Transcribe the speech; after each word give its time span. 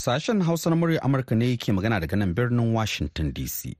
Sashen 0.00 0.40
Hausa 0.42 0.70
na 0.70 0.76
murya 0.76 1.02
Amurka 1.02 1.36
ne 1.36 1.56
ke 1.58 1.72
magana 1.76 2.00
daga 2.00 2.16
nan 2.16 2.32
birnin 2.32 2.72
Washington 2.72 3.32
DC. 3.36 3.74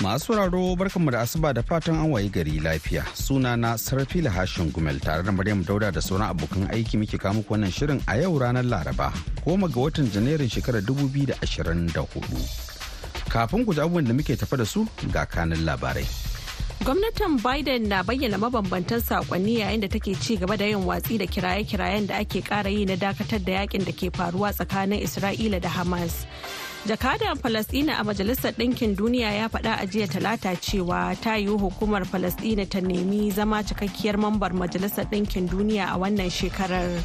Masu 0.00 0.26
sauraro 0.30 0.76
barkanmu 0.78 1.10
da 1.10 1.22
asuba 1.26 1.52
da 1.52 1.62
fatan 1.62 1.96
an 2.04 2.12
wayi 2.12 2.30
gari 2.30 2.60
lafiya. 2.62 3.02
Suna 3.16 3.56
na 3.56 3.74
Sarfila 3.74 4.30
Hashin 4.30 4.70
Gumel 4.70 5.00
tare 5.02 5.24
da 5.24 5.32
Maryam 5.32 5.64
Dauda 5.64 5.90
da 5.92 5.98
sauran 6.00 6.30
abokan 6.30 6.70
aiki 6.70 6.96
muke 7.02 7.18
kawo 7.18 7.34
muku 7.40 7.50
wannan 7.56 7.72
shirin 7.74 8.00
a 8.06 8.20
yau 8.22 8.38
ranar 8.38 8.62
Laraba, 8.62 9.10
goma 9.44 9.66
ga 9.66 9.80
watan 9.88 10.06
Janairun 10.14 10.46
shekarar 10.48 10.82
2024. 10.86 13.26
Kafin 13.28 13.66
ku 13.66 13.74
ji 13.74 13.80
abubuwan 13.80 14.06
da 14.06 14.14
muke 14.14 14.36
tafa 14.38 14.56
da 14.56 14.64
su 14.64 14.86
ga 15.12 15.26
kanin 15.26 15.66
labarai. 15.66 16.35
Gwamnatin 16.84 17.38
Biden 17.42 17.88
na 17.88 18.02
bayyana 18.02 18.38
mabambantan 18.38 19.00
saƙonni 19.00 19.58
yayin 19.58 19.80
da 19.80 19.88
take 19.88 20.14
ci 20.20 20.36
gaba 20.36 20.56
da 20.56 20.64
yin 20.66 20.84
watsi 20.84 21.18
da 21.18 21.26
kiraye-kirayen 21.26 22.06
da 22.06 22.16
ake 22.18 22.44
kara 22.44 22.68
yi 22.70 22.84
na 22.84 22.94
dakatar 22.96 23.42
da 23.44 23.52
yaƙin 23.64 23.84
da 23.84 23.92
ke 23.92 24.10
faruwa 24.12 24.52
tsakanin 24.52 25.02
Isra'ila 25.02 25.60
da 25.60 25.68
Hamas. 25.68 26.26
Jakadan 26.86 27.34
Falasɗina 27.40 27.98
a 27.98 28.04
Majalisar 28.04 28.52
Ɗinkin 28.54 28.94
Duniya 28.94 29.32
ya 29.34 29.48
faɗa 29.48 29.82
a 29.82 29.86
jiya 29.86 30.06
talata 30.06 30.54
cewa 30.60 31.16
ta 31.20 31.34
yiwu 31.34 31.58
hukumar 31.58 32.04
Falasɗina 32.04 32.68
ta 32.70 32.78
nemi 32.80 33.30
zama 33.32 33.62
cikakkiyar 33.64 34.14
mambar 34.16 34.52
Majalisar 34.52 35.10
Ɗinkin 35.10 35.48
Duniya 35.48 35.90
a 35.94 35.98
wannan 35.98 36.30
shekarar. 36.30 37.02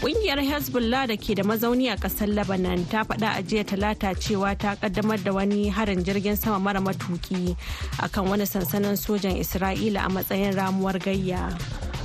Ƙungiyar 0.00 0.40
Hezbollah 0.40 1.06
da 1.12 1.16
ke 1.16 1.34
da 1.36 1.42
mazauni 1.44 1.92
a 1.92 1.96
ƙasar 1.96 2.28
Lebanon 2.32 2.86
ta 2.88 3.04
faɗa 3.04 3.36
a 3.36 3.42
jiya 3.44 3.64
talata 3.68 4.14
cewa 4.16 4.56
ta 4.56 4.72
ƙaddamar 4.80 5.22
da 5.22 5.30
wani 5.32 5.68
harin 5.68 6.02
jirgin 6.02 6.36
sama 6.40 6.58
mara 6.58 6.80
matuki 6.80 7.54
akan 8.00 8.30
wani 8.32 8.44
sansanin 8.48 8.96
sojan 8.96 9.36
Isra'ila 9.36 10.06
a 10.06 10.08
matsayin 10.08 10.56
ramuwar 10.56 10.96
gayya. 10.98 11.52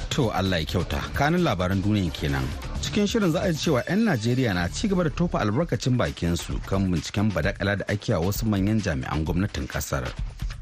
To 0.09 0.29
Allah 0.31 0.59
ya 0.59 0.65
kyauta, 0.65 0.99
kanin 1.15 1.39
labaran 1.47 1.79
duniya 1.81 2.11
kenan. 2.11 2.43
Cikin 2.83 3.07
shirin 3.07 3.31
za 3.31 3.39
a 3.47 3.53
ji 3.53 3.71
cewa 3.71 3.81
'yan 3.87 4.03
Najeriya 4.03 4.53
na 4.53 4.67
ci 4.67 4.89
gaba 4.89 5.03
da 5.05 5.09
tofa 5.15 5.39
albarkacin 5.39 5.95
bakinsu 5.95 6.59
kan 6.67 6.91
binciken 6.91 7.31
badakala 7.31 7.77
da 7.79 7.85
ake 7.87 8.09
a 8.11 8.19
wasu 8.19 8.43
manyan 8.43 8.81
jami'an 8.83 9.23
gwamnatin 9.23 9.67
ƙasar. 9.71 10.03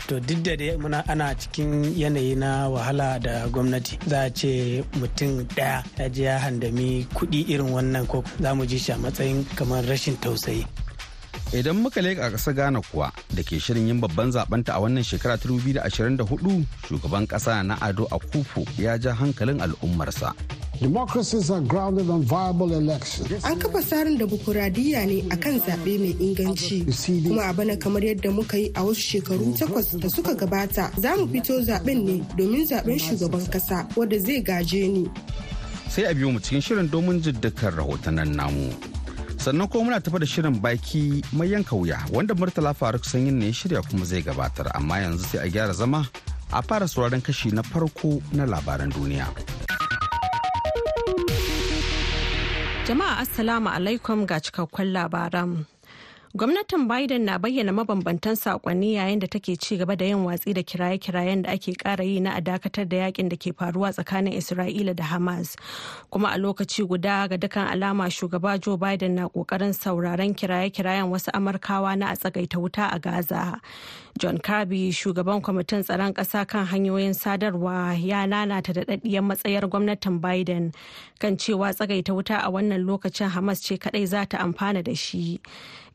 To 0.08 0.20
duk 0.20 0.40
da 0.44 0.56
dai 0.56 0.76
muna 0.78 1.04
ana 1.08 1.34
cikin 1.36 1.94
yanayi 1.96 2.36
na 2.36 2.70
wahala 2.70 3.20
da 3.20 3.48
gwamnati 3.48 4.00
za 4.08 4.22
a 4.28 4.30
ce 4.30 4.84
mutum 5.00 5.44
ɗaya 5.56 5.84
ya 5.98 6.10
je 6.10 6.24
ya 6.24 6.40
handami 6.40 7.08
kuɗi 7.14 7.46
irin 7.50 7.72
wannan 7.72 8.06
ko 8.08 8.24
za 8.42 8.56
mu 8.56 8.66
ji 8.66 8.78
shi 8.80 8.92
a 8.92 8.98
matsayin 8.98 9.46
kamar 9.56 9.84
rashin 9.86 10.18
tausayi 10.20 10.66
Idan 11.54 11.78
muka 11.86 12.02
leƙa 12.02 12.34
ƙasa 12.34 12.50
Ghana 12.56 12.82
kuwa 12.82 13.14
da 13.30 13.44
ke 13.46 13.62
shirin 13.62 13.86
yin 13.88 14.02
babban 14.02 14.32
zabanta 14.34 14.74
a 14.74 14.82
wannan 14.82 15.04
shekara 15.06 15.38
2024 15.38 16.66
shugaban 16.90 17.28
ƙasa 17.30 17.62
na 17.62 17.78
Ado 17.78 18.10
Akufo 18.10 18.66
ya 18.82 18.98
ja 18.98 19.14
hankalin 19.14 19.62
al'ummarsa. 19.62 20.34
Democracies 20.82 21.52
are 21.52 21.62
grounded 21.62 22.10
on 22.10 22.24
viable 22.24 22.74
elections. 22.74 23.32
An 23.46 23.60
kafa 23.60 23.80
tsarin 23.82 24.18
demokuraɗiyya 24.18 25.06
ne 25.06 25.22
akan 25.30 25.60
zaɓe 25.62 26.00
mai 26.00 26.14
inganci. 26.20 26.86
Kuma 27.24 27.50
a 27.50 27.54
bana 27.54 27.78
kamar 27.78 28.02
yadda 28.02 28.32
muka 28.34 28.58
yi 28.58 28.70
a 28.76 28.82
wasu 28.82 29.22
shekaru 29.22 29.54
takwas 29.58 29.94
da 30.00 30.08
suka 30.10 30.34
gabata 30.36 30.90
za 31.00 31.16
mu 31.16 31.28
fito 31.28 31.62
zaɓen 31.62 32.04
ne 32.04 32.24
domin 32.38 32.66
zaɓen 32.68 33.00
shugaban 33.00 33.46
ƙasa 33.52 33.88
wanda 33.96 34.20
zai 34.20 34.42
gaje 34.42 34.88
ni. 34.90 35.10
Sai 35.90 36.04
a 36.10 36.14
biyo 36.14 36.32
mu 36.34 36.40
cikin 36.40 36.62
shirin 36.62 36.90
domin 36.90 37.22
jiddakar 37.22 37.72
rahotannin 37.78 38.36
namu. 38.36 38.74
Sannan 39.38 39.70
kuma 39.70 39.84
muna 39.92 40.02
tafa 40.02 40.20
da 40.20 40.26
shirin 40.26 40.60
baki 40.60 41.24
mai 41.34 41.48
yanka 41.48 41.76
wuya 41.76 42.00
wanda 42.12 42.34
Murtala 42.34 42.74
Faruk 42.76 43.06
Sanyin 43.06 43.34
ne 43.38 43.46
ya 43.46 43.52
shirya 43.54 43.82
kuma 43.88 44.06
zai 44.06 44.22
gabatar 44.24 44.72
amma 44.76 44.96
yanzu 44.96 45.24
sai 45.38 45.46
a 45.46 45.50
gyara 45.50 45.74
zama 45.74 46.10
a 46.52 46.62
fara 46.64 46.86
sauraron 46.88 47.22
kashi 47.24 47.52
na 47.54 47.62
farko 47.62 48.22
na 48.34 48.46
labaran 48.46 48.92
duniya. 48.92 49.30
Jama'a 52.88 53.18
Assalamu 53.24 53.70
alaikum 53.70 54.26
ga 54.28 54.40
cikakkun 54.40 54.92
labaran. 54.92 55.66
Gwamnatin 56.36 56.88
Biden 56.90 57.22
na 57.26 57.38
bayyana 57.38 57.72
mabambantan 57.72 58.34
saƙonni 58.36 58.96
yayin 58.98 59.20
da 59.20 59.28
take 59.28 59.56
ci 59.62 59.78
gaba 59.78 59.96
da 59.96 60.06
yin 60.06 60.26
watsi 60.26 60.52
da 60.54 60.64
kiraye-kirayen 60.64 61.44
da 61.44 61.52
ake 61.52 61.78
kara 61.78 62.04
yi 62.04 62.20
na 62.20 62.36
a 62.36 62.42
dakatar 62.42 62.90
da 62.90 62.98
yaƙin 63.06 63.30
da 63.30 63.38
ke 63.38 63.54
faruwa 63.54 63.94
tsakanin 63.94 64.34
Isra'ila 64.34 64.96
da 64.96 65.04
Hamas. 65.04 65.56
Kuma 66.10 66.30
a 66.34 66.38
lokaci 66.40 66.88
guda 66.88 67.28
ga 67.30 67.38
dukkan 67.38 67.70
alama 67.72 68.06
shugaba 68.10 68.60
Joe 68.60 68.78
Biden 68.78 69.12
na 69.16 69.30
ƙoƙarin 69.30 69.74
sauraron 69.78 70.34
kiraye-kirayen 70.34 71.06
wasu 71.14 71.30
Amurkawa 71.32 71.96
na 71.98 72.10
a 72.12 72.16
tsagaita 72.18 72.58
wuta 72.58 72.90
a 72.92 73.00
Gaza. 73.00 73.62
John 74.20 74.38
Kirby 74.38 74.92
shugaban 74.92 75.42
kwamitin 75.42 75.84
tsaron 75.84 76.14
ƙasa 76.14 76.46
kan 76.48 76.66
hanyoyin 76.68 77.14
sadarwa 77.14 77.98
ya 78.00 78.26
nanata 78.28 78.72
da 78.74 78.84
daɗaɗɗiyar 78.86 79.24
matsayar 79.26 79.66
gwamnatin 79.68 80.22
Biden 80.22 80.72
kan 81.20 81.36
cewa 81.36 81.74
tsagaita 81.74 82.14
wuta 82.14 82.38
a 82.46 82.50
wannan 82.52 82.86
lokacin 82.86 83.30
Hamas 83.30 83.60
ce 83.64 83.76
kaɗai 83.78 84.06
za 84.08 84.26
ta 84.26 84.38
amfana 84.38 84.84
da 84.84 84.94
shi. 84.94 85.40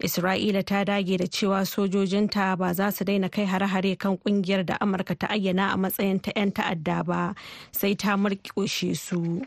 Isra'ila 0.02 0.66
ta 0.66 0.82
dage 0.84 1.16
da 1.16 1.26
cewa 1.26 1.62
sojojinta 1.62 2.58
ba 2.58 2.74
za 2.74 2.90
su 2.90 3.04
daina 3.04 3.28
kai 3.30 3.44
hare-hare 3.46 3.96
kan 3.96 4.18
ƙungiyar 4.18 4.66
da 4.66 4.76
Amurka 4.80 5.16
ta 5.16 5.28
ayyana 5.28 5.72
a 5.72 5.76
matsayin 5.78 6.20
ta 6.20 6.32
'yan 6.34 6.50
ta'adda 6.50 7.06
ba 7.06 7.34
sai 7.70 7.94
ta 7.94 8.16
murƙushe 8.16 8.96
su. 8.98 9.46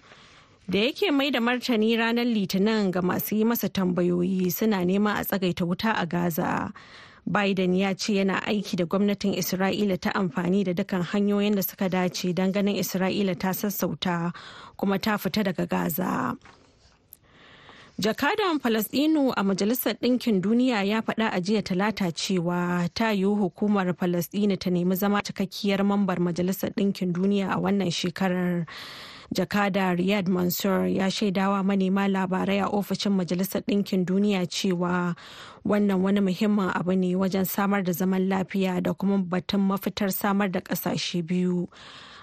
Da 0.69 0.79
yake 0.79 1.11
mai 1.11 1.29
da 1.29 1.39
martani 1.39 1.97
ranar 1.99 2.23
Litinin 2.23 2.89
ga 2.91 3.01
masu 3.01 3.35
yi 3.35 3.43
masa 3.43 3.67
tambayoyi 3.67 4.49
suna 4.49 4.77
neman 4.87 5.19
a 5.19 5.25
tsagaita 5.27 5.67
wuta 5.67 5.91
a 6.01 6.05
Gaza. 6.07 6.71
Biden 7.29 7.75
ya 7.77 7.93
ce 7.93 8.13
yana 8.13 8.41
aiki 8.43 8.75
da 8.77 8.85
gwamnatin 8.85 9.33
Isra'ila 9.37 9.99
ta 9.99 10.11
amfani 10.15 10.63
da 10.65 10.73
dukkan 10.73 11.03
hanyoyin 11.03 11.55
da 11.55 11.61
suka 11.61 11.89
dace 11.89 12.33
don 12.33 12.51
ganin 12.51 12.75
Isra'ila 12.75 13.37
ta 13.39 13.51
sassauta 13.53 14.33
kuma 14.77 14.99
ta 14.99 15.17
fita 15.17 15.43
daga 15.43 15.65
Gaza. 15.67 16.35
Jakadan 18.01 18.57
Falasɗinu 18.59 19.33
a 19.37 19.43
Majalisar 19.43 19.93
Ɗinkin 20.01 20.41
Duniya 20.41 20.83
ya 20.83 21.01
faɗa 21.01 21.29
a 21.31 21.39
jiya 21.39 21.61
talata 21.61 22.11
cewa 22.11 22.89
ta 22.95 23.11
yiwu 23.13 23.35
hukumar 23.37 23.93
Falasɗinu 23.93 24.57
ta 24.59 24.69
nemi 24.71 24.95
zama 24.95 25.21
cikakkiyar 25.21 25.85
mambar 25.85 26.17
Majalisar 26.17 26.73
Ɗinkin 26.73 27.13
Duniya 27.13 27.53
a 27.53 27.59
wannan 27.61 27.91
shekarar. 27.91 28.65
Jakada 29.33 29.95
Riyad 29.95 30.27
Mansour 30.27 30.87
ya 30.87 31.11
shaidawa 31.11 31.63
manema 31.63 32.07
labarai 32.07 32.59
a 32.59 32.67
ofishin 32.67 33.13
Majalisar 33.15 33.61
Ɗinkin 33.63 34.05
Duniya 34.05 34.45
cewa 34.45 35.15
wannan 35.65 36.01
wani 36.03 36.19
muhimmin 36.19 36.69
abu 36.75 36.91
ne 36.95 37.15
wajen 37.15 37.45
samar 37.45 37.81
da 37.83 37.93
zaman 37.93 38.27
lafiya 38.27 38.81
da 38.83 38.93
kuma 38.93 39.17
batun 39.23 39.61
mafitar 39.61 40.11
samar 40.11 40.49
da 40.51 40.59
ƙasashe 40.59 41.23
biyu. 41.25 41.69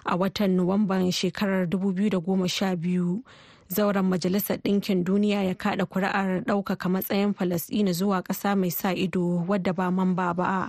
A 0.05 0.17
watan 0.19 0.57
Nuwamban 0.57 1.11
shekarar 1.11 1.67
2012. 1.67 3.23
Zauren 3.69 4.05
majalisar 4.09 4.57
ɗinkin 4.65 5.05
duniya 5.05 5.43
ya 5.45 5.55
kada 5.55 5.85
kuri'ar 5.85 6.41
ɗaukaka 6.45 6.89
matsayin 6.89 7.35
falasɗina 7.35 7.93
zuwa 7.93 8.23
ƙasa 8.25 8.57
mai 8.57 8.71
sa 8.71 8.93
ido 8.97 9.45
wadda 9.49 9.73
ba 9.77 9.91
mamba 9.93 10.33
ba 10.35 10.69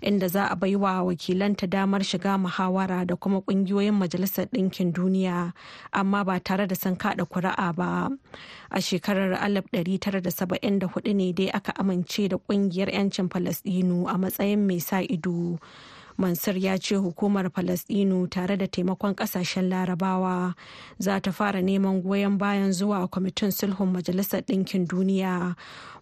inda 0.00 0.28
za 0.28 0.48
a 0.48 0.56
baiwa 0.56 1.02
wakilanta 1.04 1.66
damar 1.68 2.00
shiga 2.00 2.38
muhawara 2.40 3.04
da 3.06 3.16
kuma 3.16 3.40
ƙungiyoyin 3.44 3.92
majalisar 3.92 4.46
ɗinkin 4.48 4.92
duniya 4.92 5.52
amma 5.92 6.24
ba 6.24 6.40
tare 6.40 6.66
da 6.66 6.74
sun 6.74 6.96
kada 6.96 7.24
kuri'a 7.28 7.72
ba. 7.76 8.08
A 8.70 8.80
shekarar 8.80 9.36
1974 9.44 11.14
ne 11.14 11.32
dai 11.32 11.50
aka 11.52 11.72
amince 11.76 12.28
da 12.28 12.36
ƙungiyar 12.36 12.88
'yancin 12.88 13.28
falasɗinu 13.28 14.08
a 14.08 14.16
matsayin 14.16 14.66
mai 14.66 14.78
sa 14.80 15.00
ido. 15.04 15.58
Mansur 16.18 16.58
ya 16.58 16.78
ce 16.78 16.96
hukumar 16.96 17.50
Falasɗinu 17.50 18.28
tare 18.28 18.56
da 18.56 18.66
taimakon 18.66 19.14
ƙasashen 19.14 19.68
larabawa 19.70 20.54
za 20.98 21.20
ta 21.20 21.30
fara 21.30 21.62
neman 21.62 22.02
goyon 22.02 22.38
bayan 22.38 22.72
zuwa 22.72 23.06
kwamitin 23.08 23.50
sulhun 23.52 23.92
Majalisar 23.92 24.42
Ɗinkin 24.42 24.86
Duniya 24.88 25.54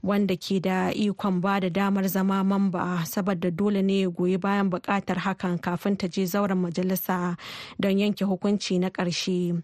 wanda 0.03 0.34
ke 0.37 0.60
da 0.62 0.88
ikon 0.91 1.40
ba 1.40 1.61
da 1.61 1.69
damar 1.69 2.08
zama 2.08 2.43
mamba 2.44 3.05
saboda 3.05 3.50
dole 3.50 3.82
ne 3.82 4.00
ya 4.02 4.08
goyi 4.08 4.38
bayan 4.40 4.70
buƙatar 4.70 5.17
hakan 5.20 5.58
kafin 5.61 5.99
ta 5.99 6.06
je 6.08 6.25
zauren 6.25 6.56
majalisa 6.64 7.37
don 7.79 7.99
yanke 7.99 8.25
hukunci 8.25 8.79
na 8.81 8.88
ƙarshe. 8.88 9.61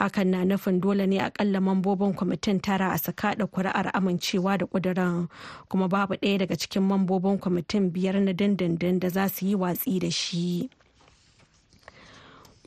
Hakan 0.00 0.26
na 0.30 0.42
nufin 0.44 0.80
dole 0.80 1.06
ne 1.06 1.18
akalla 1.20 1.60
mambobin 1.60 2.14
kwamitin 2.16 2.60
tara 2.60 2.90
a 2.90 2.98
sakaɗa 2.98 3.46
kuri'ar 3.46 3.92
amincewa 3.94 4.58
da 4.58 4.66
ƙuduran 4.66 5.28
kuma 5.68 5.86
babu 5.88 6.14
ɗaya 6.14 6.38
daga 6.38 6.56
cikin 6.56 6.82
mambobin 6.82 7.38
kwamitin 7.38 7.92
biyar 7.92 8.18
na 8.20 8.32
dindindin 8.32 8.98
da 8.98 9.08
za 9.08 9.28
su 9.28 9.46
yi 9.46 9.54
watsi 9.54 9.91
da 10.00 10.10
shi. 10.10 10.70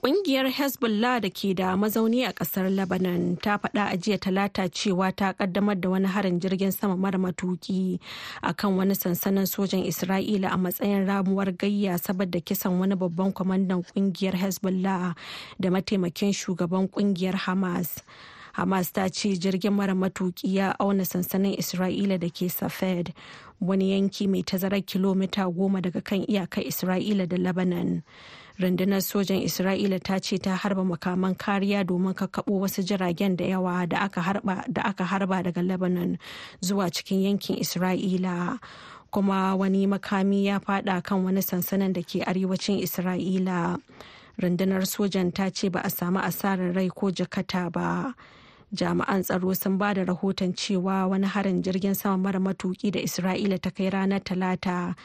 Ƙungiyar 0.06 0.46
Hezbollah 0.54 1.18
da 1.22 1.30
ke 1.34 1.56
da 1.58 1.74
mazauni 1.76 2.28
a 2.30 2.34
ƙasar 2.34 2.70
Lebanon 2.70 3.38
ta 3.42 3.58
faɗa 3.58 3.90
a 3.90 3.98
jiya 3.98 4.20
talata 4.22 4.70
cewa 4.70 5.10
ta 5.16 5.34
ƙaddamar 5.34 5.82
da 5.82 5.90
wani 5.90 6.06
harin 6.06 6.40
jirgin 6.40 6.72
sama 6.72 6.96
mara 6.96 7.18
matuki 7.18 8.00
a 8.44 8.54
kan 8.54 8.78
wani 8.78 8.94
sansanin 8.94 9.48
sojan 9.50 9.82
Isra'ila 9.84 10.54
a 10.54 10.58
matsayin 10.58 11.08
ramuwar 11.08 11.50
gayya 11.58 11.98
saboda 11.98 12.38
kisan 12.40 12.78
wani 12.78 12.94
babban 12.96 13.34
kwamandan 13.34 13.82
ƙungiyar 13.82 14.34
Hezbollah 14.38 15.16
da 15.60 15.70
mataimakin 15.70 16.30
shugaban 16.38 16.88
ƙungiyar 16.88 17.34
Hamas. 17.34 18.04
Hamas 18.56 18.92
ta 18.94 19.08
ce 19.10 19.36
jirgin 19.36 19.74
mara 19.74 19.94
matuki 19.96 20.56
ya 20.56 20.76
auna 20.80 21.04
sansanin 21.06 21.56
isra'ila 21.60 22.20
da 22.20 22.30
ke 22.30 22.48
safed 22.50 23.14
wani 23.62 23.92
yanki 23.92 24.28
mai 24.28 24.44
tazarar 24.44 24.82
kilomita 24.82 25.44
goma 25.52 25.82
daga 25.82 26.02
kan 26.02 26.24
iyakar 26.28 26.64
isra'ila 26.64 27.28
da 27.28 27.38
lebanon. 27.38 28.04
Rundunar 28.60 29.04
sojan 29.04 29.44
isra'ila 29.44 30.00
ta 30.04 30.20
ce 30.20 30.38
ta 30.40 30.56
harba 30.56 30.84
makaman 30.88 31.36
kariya 31.36 31.84
domin 31.84 32.14
kakkaɓo 32.16 32.60
wasu 32.64 32.82
jiragen 32.84 33.36
da 33.36 33.44
yawa 33.46 33.84
da 33.90 34.08
aka 34.08 35.04
harba 35.04 35.44
daga 35.44 35.62
lebanon 35.62 36.18
zuwa 36.64 36.88
cikin 36.92 37.24
yankin 37.28 37.60
isra'ila. 37.60 38.60
Kuma 39.12 39.56
wani 39.56 39.88
makami 39.88 40.46
ya 40.46 40.60
fada 40.60 41.02
kan 41.02 41.24
wani 41.26 41.42
sansanin 41.42 41.92
da 41.94 42.02
ke 42.02 42.24
arewacin 42.24 42.80
isra'ila. 42.80 43.80
Rundunar 44.40 44.88
sojan 44.88 45.34
ta 45.36 45.50
ce 45.52 45.68
ba 45.70 45.82
a 45.84 45.90
samu 45.90 46.20
asarar 46.24 46.72
rai 46.76 46.88
ko 46.88 47.12
jakata 47.12 47.68
ba. 47.72 48.16
Jami'an 48.74 49.22
tsaro 49.24 49.54
sun 49.54 49.78
ba 49.78 49.94
da 49.94 50.04
rahoton 50.04 50.54
cewa 50.54 51.08
wani 51.08 51.28
harin 51.28 51.62
jirgin 51.62 51.94
sama 51.96 52.18
mara 52.18 52.40
matuki 52.40 52.92
da 52.92 53.00
isra'ila 53.00 53.62
ta 53.62 53.70
kai 53.72 53.90
ranar 53.90 54.24
talata 54.24 54.96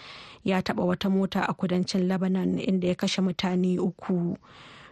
ya 0.44 0.62
taba 0.62 0.84
wata 0.84 1.10
mota 1.10 1.40
a 1.48 1.52
kudancin 1.54 2.08
lebanon 2.08 2.58
inda 2.58 2.88
ya 2.88 2.94
kashe 2.94 3.20
mutane 3.22 3.78
uku. 3.78 4.36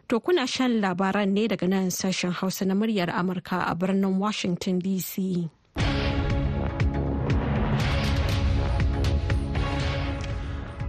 To 0.08 0.20
kuna 0.20 0.46
shan 0.46 0.80
labaran 0.80 1.28
ne 1.36 1.48
daga 1.48 1.68
nan 1.68 1.90
sashen 1.90 2.32
hausa 2.32 2.64
na 2.64 2.74
muryar 2.74 3.10
amurka 3.12 3.60
a 3.68 3.74
birnin 3.74 4.16
washington 4.18 4.80
dc 4.80 5.48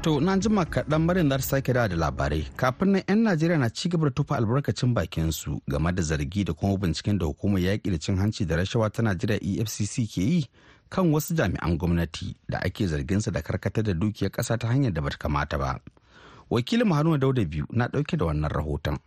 To 0.01 0.19
na 0.21 0.37
jima 0.37 0.65
kaɗan 0.65 1.01
marin 1.05 1.29
za 1.29 1.39
sake 1.39 1.73
da 1.73 1.87
labarai 1.87 2.47
kafin 2.55 2.91
nan 2.91 3.03
'yan 3.07 3.19
Najeriya 3.23 3.57
na 3.59 3.69
ci 3.69 3.89
gaba 3.89 4.05
da 4.07 4.11
tufa 4.11 4.35
albarkacin 4.37 4.93
bakin 4.93 5.31
su 5.31 5.59
game 5.67 5.91
da 5.91 6.01
zargi 6.01 6.43
da 6.45 6.53
kuma 6.53 6.77
binciken 6.77 7.17
da 7.19 7.25
hukumar 7.25 7.59
yaƙi 7.59 7.91
da 7.91 7.97
cin 7.99 8.15
hanci 8.17 8.45
da 8.45 8.55
rashawa 8.55 8.89
ta 8.89 9.01
Najeriya 9.03 9.39
EFCC 9.43 10.07
ke 10.07 10.21
yi 10.23 10.45
kan 10.89 11.11
wasu 11.11 11.35
jami'an 11.35 11.77
gwamnati 11.77 12.35
da 12.49 12.59
ake 12.63 12.87
zargin 12.87 13.21
su 13.21 13.31
da 13.31 13.41
karkatar 13.41 13.83
da 13.83 13.93
dukiyar 13.93 14.31
ƙasa 14.31 14.57
ta 14.57 14.67
hanyar 14.67 14.93
da 14.93 15.01
bata 15.01 15.17
kamata 15.17 15.57
ba. 15.57 15.79
Wakilin 16.49 16.87
Haruna 16.95 17.17
Dauda 17.19 17.43
biyu 17.45 17.65
na 17.71 17.87
ɗauke 17.87 18.15
da 18.17 18.25
wannan 18.25 18.49
rahoton. 18.49 18.97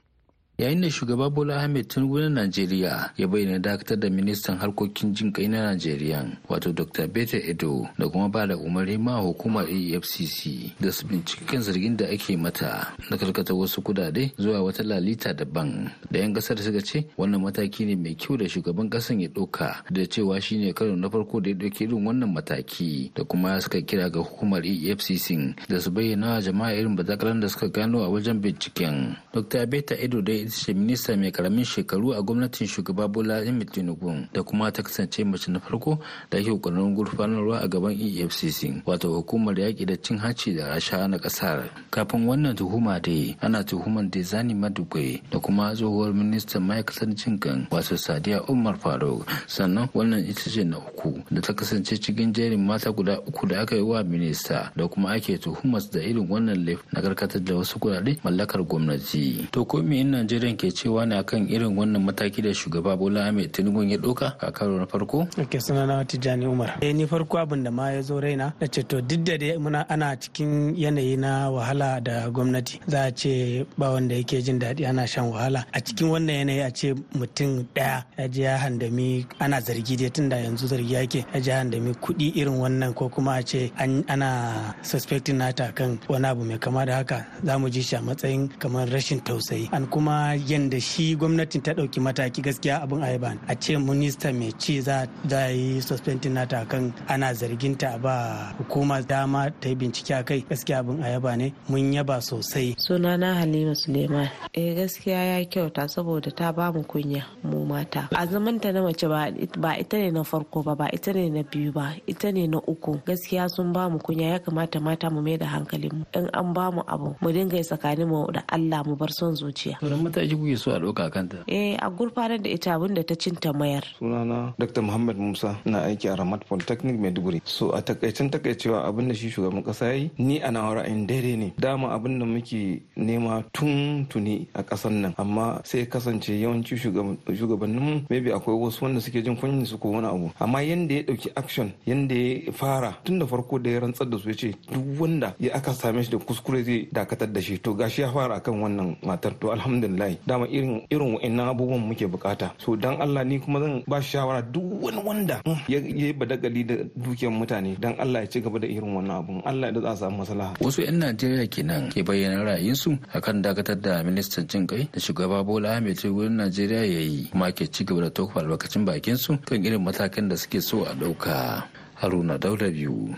Yayin 0.59 0.81
da 0.81 0.91
shugaba 0.91 1.31
bola 1.31 1.57
ahmed 1.57 1.89
tinubu 1.89 2.19
na 2.21 2.29
najeriya 2.29 3.11
ya 3.17 3.29
bayyana 3.29 3.59
dakatar 3.59 3.99
da 3.99 4.11
ministan 4.11 4.57
harkokin 4.59 5.15
jin 5.15 5.33
kai 5.33 5.49
na 5.49 5.63
najeriya 5.73 6.27
wato 6.49 6.73
dr 6.73 7.07
beta 7.09 7.37
edo 7.37 7.89
da 7.99 8.09
kuma 8.09 8.29
ba 8.29 8.47
da 8.47 8.57
umarni 8.57 8.99
ma 8.99 9.17
hukumar 9.21 9.65
efcc 9.71 10.71
da 10.81 10.93
su 10.93 11.07
binciki 11.07 11.45
kan 11.45 11.63
zargin 11.63 11.97
da 11.97 12.07
ake 12.09 12.37
mata 12.37 12.93
na 13.11 13.17
karkata 13.17 13.55
wasu 13.55 13.83
kudade 13.83 14.33
zuwa 14.39 14.63
wata 14.63 14.83
lalita 14.83 15.33
daban. 15.35 15.91
Da 16.11 16.19
yan 16.19 16.33
ƙasar 16.35 16.59
suka 16.61 16.81
ce 16.81 17.05
wannan 17.17 17.41
mataki 17.41 17.85
ne 17.87 17.97
mai 17.97 18.15
kyau 18.15 18.37
da 18.37 18.49
shugaban 18.49 18.89
kasan 18.91 19.21
ya 19.21 19.29
ɗauka 19.29 19.83
da 19.91 20.07
cewa 20.07 20.41
shine 20.41 20.73
karo 20.73 20.97
na 20.97 21.09
farko 21.11 21.41
da 21.41 21.51
ya 21.51 21.57
ɗauki 21.57 21.85
irin 21.85 22.07
wannan 22.07 22.33
mataki. 22.33 23.11
Da 23.15 23.25
kuma 23.25 23.61
suka 23.61 23.81
kira 23.83 24.11
ga 24.11 24.21
hukumar 24.21 24.63
efcc 24.65 25.55
da 25.69 25.81
su 25.81 25.91
bayyana 25.91 26.41
jama'a 26.41 26.75
irin 26.75 26.97
bazakaran 26.97 27.41
da 27.41 27.49
suka 27.49 27.69
gano 27.69 28.03
a 28.05 28.09
wajen 28.09 28.41
binciken. 28.41 29.17
Dr 29.33 29.67
beta 29.67 29.95
edo 29.97 30.21
dai 30.23 30.42
ita 30.43 30.51
ce 30.51 30.75
minista 30.75 31.17
mai 31.17 31.31
ƙaramin 31.31 31.65
shekaru 31.65 32.13
a 32.15 32.23
gwamnatin 32.23 32.67
shugaba 32.67 33.09
bola 33.09 33.39
ahmed 33.41 33.71
tinubu 33.71 34.27
da 34.33 34.43
kuma 34.43 34.71
ta 34.73 34.83
kasance 34.83 35.25
mace 35.25 35.49
na 35.49 35.59
farko 35.61 35.99
da 36.31 36.39
ake 36.39 36.51
ƙoƙarin 36.51 36.95
gurfanarwa 36.95 37.61
a 37.63 37.69
gaban 37.69 37.95
efcc 37.95 38.83
wato 38.87 39.09
hukumar 39.15 39.55
yaƙi 39.59 39.87
da 39.87 39.97
cin 39.97 40.19
hanci 40.19 40.57
da 40.57 40.67
rasha 40.75 41.09
na 41.09 41.19
ƙasar. 41.19 41.69
Kafin 41.91 42.27
wannan 42.27 42.57
tuhuma 42.57 43.01
dai 43.01 43.37
ana 43.41 43.65
tuhumar 43.65 44.05
zani 44.23 44.55
madugai 44.55 45.23
da 45.31 45.39
kuma 45.39 45.75
tsohuwar 45.75 46.13
ministan 46.15 46.63
ma'aikatar 46.67 47.15
jin 47.15 47.39
kan 47.39 47.67
wato 47.71 47.97
sadiya 47.97 48.43
umar 48.49 48.77
faruk. 48.79 49.27
Sannan 49.47 49.89
wannan 49.95 50.25
ita 50.29 50.51
ce 50.51 50.65
na 50.65 50.79
uku 50.79 51.23
da 51.31 51.41
ta 51.41 51.53
kasance 51.53 51.97
cikin 52.01 52.33
jerin 52.33 52.61
mata 52.67 52.91
guda 52.93 53.19
uku 53.27 53.47
da 53.47 53.61
aka 53.63 53.77
yi 53.77 53.83
wa 53.83 54.03
minista 54.03 54.73
da 54.77 54.89
kuma 54.89 55.11
ake 55.15 55.39
tuhumar 55.39 55.83
da 55.93 56.01
irin 56.01 56.27
wannan 56.29 56.65
laifin 56.65 56.85
na 56.93 57.01
karkatar 57.01 57.45
da 57.45 57.55
wasu 57.55 57.79
kuɗaɗe 57.79 58.19
mallakar 58.25 58.63
gwamnati. 58.65 59.49
To 59.53 59.65
ko 59.65 59.83
me 59.83 60.01
Najeriya 60.33 60.57
ke 60.57 60.73
cewa 60.73 61.05
ne 61.07 61.17
akan 61.21 61.45
irin 61.53 61.77
wannan 61.77 62.01
mataki 62.03 62.41
da 62.43 62.55
shugaba 62.57 62.97
Bola 62.97 63.29
Ahmed 63.29 63.53
Tinubu 63.53 63.85
ya 63.85 63.99
ɗauka 63.99 64.33
a 64.41 64.51
karo 64.51 64.79
na 64.79 64.87
farko? 64.87 65.29
Ake 65.37 65.61
suna 65.61 65.85
na 65.87 66.05
Tijjani 66.05 66.47
Umar. 66.49 66.79
Eh 66.81 66.95
ni 66.95 67.05
farko 67.07 67.37
abin 67.39 67.63
da 67.63 67.71
ma 67.71 67.91
ya 67.91 68.01
zo 68.01 68.19
raina 68.19 68.55
na 68.59 68.67
ce 68.67 68.83
to 68.83 69.03
duk 69.03 69.25
da 69.25 69.37
dai 69.37 69.59
muna 69.59 69.85
ana 69.91 70.17
cikin 70.17 70.73
yanayi 70.75 71.19
na 71.19 71.51
wahala 71.51 72.01
da 72.01 72.31
gwamnati 72.31 72.81
za 72.89 73.05
a 73.09 73.13
ce 73.13 73.67
ba 73.77 73.91
wanda 73.93 74.15
yake 74.15 74.41
jin 74.43 74.59
daɗi 74.59 74.89
ana 74.89 75.07
shan 75.07 75.29
wahala 75.29 75.67
a 75.73 75.81
cikin 75.85 76.09
wannan 76.09 76.37
yanayi 76.49 76.61
a 76.65 76.71
ce 76.73 76.95
mutum 77.15 77.67
ɗaya 77.75 78.05
ya 78.17 78.29
je 78.29 78.43
ya 78.43 78.57
handami 78.59 79.27
ana 79.39 79.61
zargi 79.61 79.97
dai 79.97 80.11
tunda 80.11 80.37
yanzu 80.41 80.67
zargi 80.67 80.95
yake 80.95 81.27
ya 81.35 81.41
je 81.41 81.53
handami 81.53 81.93
kuɗi 81.95 82.33
irin 82.41 82.57
wannan 82.57 82.95
ko 82.95 83.09
kuma 83.09 83.37
a 83.37 83.43
ce 83.45 83.71
ana 83.77 84.73
suspecting 84.83 85.37
nata 85.37 85.73
kan 85.75 85.99
wani 86.09 86.27
abu 86.27 86.45
mai 86.45 86.59
kama 86.59 86.87
da 86.87 86.97
haka 86.97 87.27
za 87.45 87.59
mu 87.59 87.69
ji 87.69 87.83
shi 87.83 87.97
a 87.97 88.01
matsayin 88.01 88.49
kamar 88.59 88.89
rashin 88.89 89.21
tausayi 89.21 89.69
an 89.73 89.87
kuma 89.87 90.22
yadda 90.49 90.79
shi 90.81 91.15
gwamnatin 91.17 91.63
ta 91.65 91.73
ɗauki 91.79 91.99
mataki 92.01 92.41
gaskiya 92.47 92.75
abin 92.85 93.03
ayaba 93.03 93.31
a 93.49 93.55
ce 93.63 93.73
minista 93.79 94.33
mai 94.33 94.53
ci 94.63 94.81
za 94.81 95.07
a 95.31 95.51
yi 95.51 95.81
suspending 95.81 96.35
nata 96.35 96.65
kan 96.71 96.93
ana 97.09 97.29
zargin 97.35 97.75
ta 97.81 97.99
ba 97.99 98.15
hukuma 98.59 98.97
dama 99.03 99.51
ta 99.61 99.69
yi 99.69 99.75
bincike 99.75 100.15
a 100.15 100.23
kai 100.29 100.41
gaskiya 100.49 100.79
abin 100.81 101.03
ayaba 101.03 101.37
ne. 101.37 101.53
Mun 101.69 101.93
yaba 101.93 102.21
sosai. 102.21 102.75
Sunana 102.79 103.35
halima 103.35 103.75
suleiman. 103.75 104.29
Eh 104.55 104.75
gaskiya 104.77 105.25
ya 105.25 105.45
kyauta 105.45 105.89
saboda 105.89 106.31
ta 106.31 106.53
ba 106.53 106.73
mu 106.73 106.83
kunya 106.85 107.23
mu 107.45 107.65
mata. 107.67 108.09
A 108.13 108.27
zamanta 108.27 108.73
na 108.73 108.83
mace 108.83 109.07
ba 109.09 109.77
ita 109.79 109.97
ne 109.99 110.11
na 110.11 110.23
farko 110.25 110.63
ba 110.65 110.75
ba 110.77 110.89
ita 110.93 111.13
ne 111.13 111.29
na 111.31 111.43
biyu 111.43 111.73
ba 111.73 111.95
ita 112.07 112.33
ne 112.33 112.47
na 112.47 112.59
uku. 112.59 113.01
Gaskiya 113.07 113.49
sun 113.51 113.73
ba 113.73 113.89
mu 113.91 113.99
kunya 113.99 114.33
ya 114.33 114.39
kamata 114.39 114.81
mata 114.81 115.11
mu 115.11 115.21
mai 115.23 115.37
da 115.39 115.47
hankalin 115.47 115.93
mu. 115.93 116.05
In 116.15 116.29
an 116.33 116.53
ba 116.53 116.71
mu 116.73 116.83
abu 116.87 117.15
mu 117.21 117.29
dinga 117.33 117.57
yi 117.57 117.65
tsakanin 117.65 118.09
mu 118.09 118.31
da 118.33 118.43
Allah 118.49 118.83
mu 118.87 118.97
bar 118.97 119.11
son 119.11 119.35
zuciya. 119.35 119.79
Mataki 120.13 120.37
kuke 120.37 120.57
so 120.59 120.71
a 120.73 120.79
ɗauka 120.79 121.11
kanta? 121.11 121.37
Eh 121.49 121.77
a 121.81 121.89
gurfanar 121.91 122.39
da 122.43 122.51
ita 122.51 122.75
abin 122.75 122.95
da 122.95 123.03
ta 123.03 123.15
cinta 123.15 123.53
mayar. 123.53 123.83
Sunana 123.99 124.55
Dr. 124.59 124.83
Muhammad 124.83 125.17
Musa 125.17 125.57
na 125.65 125.83
aiki 125.89 126.09
a 126.13 126.17
Ramat 126.17 126.45
Polytechnic 126.47 126.97
Maiduguri. 127.01 127.41
So 127.45 127.71
a 127.73 127.81
takaicen 127.83 128.31
takaicewa 128.31 128.85
abin 128.85 129.09
da 129.09 129.15
shi 129.15 129.31
shugaban 129.31 129.65
kasa 129.65 129.87
ya 129.87 129.93
yi 129.93 130.11
ni 130.19 130.39
a 130.43 130.51
nawa 130.51 130.83
ra'ayin 130.85 131.07
daidai 131.07 131.37
ne. 131.39 131.53
Dama 131.59 131.89
abin 131.97 132.19
da 132.19 132.27
muke 132.27 132.83
nema 132.97 133.45
tun 133.53 134.07
tuni 134.09 134.47
a 134.55 134.63
ƙasar 134.63 134.91
nan 134.93 135.15
amma 135.19 135.61
sai 135.65 135.87
kasance 135.87 136.29
yawanci 136.29 136.77
shugabannin 136.77 138.05
maybe 138.11 138.31
akwai 138.31 138.57
wasu 138.59 138.83
wanda 138.85 139.01
suke 139.01 139.23
jin 139.25 139.37
kunyin 139.37 139.67
su 139.67 139.79
ko 139.79 139.91
wani 139.93 140.07
abu. 140.07 140.31
Amma 140.41 140.61
yanda 140.63 140.95
ya 140.95 141.03
ɗauki 141.03 141.31
action 141.37 141.73
yanda 141.87 142.15
ya 142.15 142.53
fara 142.53 142.95
tun 143.05 143.19
da 143.19 143.27
farko 143.27 143.59
da 143.59 143.71
ya 143.71 143.81
rantsar 143.81 144.09
da 144.11 144.19
su 144.19 144.29
ya 144.29 144.35
ce 144.37 144.55
duk 144.71 145.01
wanda 145.01 145.35
ya 145.41 145.55
aka 145.55 145.73
same 145.73 146.03
shi 146.03 146.11
da 146.11 146.19
kuskure 146.19 146.63
zai 146.63 146.89
dakatar 146.93 147.33
da 147.33 147.41
shi 147.41 147.59
to 147.59 147.75
gashi 147.75 148.03
ya 148.03 148.13
fara 148.13 148.37
akan 148.37 148.61
wannan 148.63 148.97
matar 149.03 149.33
to 149.41 149.51
alhamdulillah 149.53 150.02
dama 150.27 150.47
irin 150.49 150.83
irin 150.91 151.15
wa'annan 151.19 151.47
abubuwan 151.53 151.83
muke 151.83 152.07
buƙata. 152.09 152.51
So 152.59 152.77
dan 152.77 153.01
Allah 153.01 153.25
ni 153.25 153.39
kuma 153.39 153.61
zan 153.61 153.83
ba 153.87 154.01
shawara 154.03 154.43
duk 154.43 154.83
wani 154.83 155.01
wanda 155.03 155.39
ya 155.69 155.79
yi 155.79 156.13
badagali 156.13 156.63
da 156.67 156.75
dukiyar 156.97 157.33
mutane 157.33 157.77
dan 157.81 157.95
Allah 157.99 158.23
ya 158.25 158.29
ci 158.29 158.41
gaba 158.41 158.59
da 158.59 158.67
irin 158.67 158.95
wannan 158.97 159.17
abun. 159.23 159.39
Allah 159.45 159.71
ya 159.73 159.81
za 159.93 160.07
samu 160.07 160.23
maslaha. 160.25 160.55
Wasu 160.61 160.83
'yan 160.83 160.99
Najeriya 161.03 161.47
kenan 161.51 161.91
ke 161.91 162.01
bayyana 162.07 162.43
ra'ayinsu 162.47 162.95
akan 163.15 163.43
dakatar 163.43 163.79
da 163.81 164.03
ministan 164.07 164.47
jin 164.47 164.67
kai 164.67 164.89
da 164.93 164.99
shugaba 165.03 165.45
Bola 165.45 165.77
Ahmed 165.77 165.99
Tinubu 165.99 166.29
Najeriya 166.31 166.83
ya 166.87 167.01
yi 167.03 167.29
kuma 167.31 167.53
ke 167.53 167.67
ci 167.69 167.85
gaba 167.85 168.07
da 168.07 168.11
tofa 168.11 168.41
albarkacin 168.41 168.85
bakin 168.87 169.17
su 169.19 169.37
kan 169.43 169.61
irin 169.61 169.83
matakan 169.83 170.29
da 170.31 170.37
suke 170.37 170.61
so 170.63 170.85
a 170.87 170.95
ɗauka 170.95 171.67
Haruna 172.01 172.39
Dauda 172.39 172.71
biyu 172.71 173.15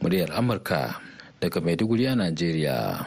muryar 0.00 0.32
Amurka 0.36 1.00
daga 1.40 1.60
Maiduguri 1.60 2.06
a 2.08 2.14
Najeriya. 2.16 3.06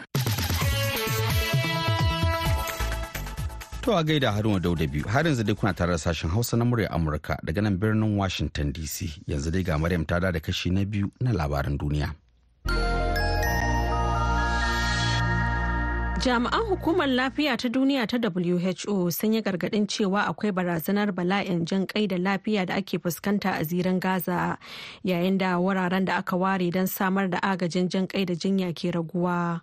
To 3.90 3.96
a 3.98 4.04
gaida 4.04 4.32
Haruna 4.32 4.60
Dauda 4.62 4.86
biyu 4.88 5.08
har 5.10 5.26
yanzu 5.26 5.44
dai 5.44 5.56
kuna 5.56 5.74
tare 5.74 5.92
da 5.92 5.98
sashen 5.98 6.30
Hausa 6.30 6.56
na 6.58 6.64
murya 6.66 6.92
Amurka 6.92 7.38
daga 7.44 7.62
nan 7.64 7.78
birnin 7.80 8.18
Washington 8.18 8.72
DC 8.72 9.08
yanzu 9.28 9.50
dai 9.52 9.64
ga 9.64 9.78
Maryam 9.80 10.06
ta 10.06 10.20
da 10.20 10.32
kashi 10.40 10.70
na 10.70 10.86
biyu 10.86 11.10
na 11.20 11.32
labaran 11.34 11.76
duniya. 11.76 12.14
Jami'an 16.22 16.70
hukumar 16.70 17.08
lafiya 17.10 17.58
ta 17.58 17.68
duniya 17.68 18.06
ta 18.08 18.18
WHO 18.22 19.10
sun 19.10 19.34
yi 19.34 19.42
gargaɗin 19.42 19.88
cewa 19.90 20.22
akwai 20.30 20.52
barazanar 20.54 21.10
bala'in 21.12 21.66
jan 21.66 21.88
kai 21.88 22.06
da 22.06 22.18
lafiya 22.18 22.68
da 22.68 22.76
ake 22.76 23.00
fuskanta 23.02 23.58
a 23.60 23.64
zirin 23.66 24.00
Gaza 24.00 24.60
yayin 25.04 25.40
da 25.40 25.58
wuraren 25.58 26.06
da 26.06 26.18
aka 26.18 26.38
ware 26.38 26.70
don 26.70 26.86
samar 26.86 27.28
da 27.28 27.40
agajin 27.42 27.90
jan 27.90 28.06
kai 28.06 28.26
da 28.26 28.36
jinya 28.36 28.70
ke 28.72 28.94
raguwa. 28.94 29.62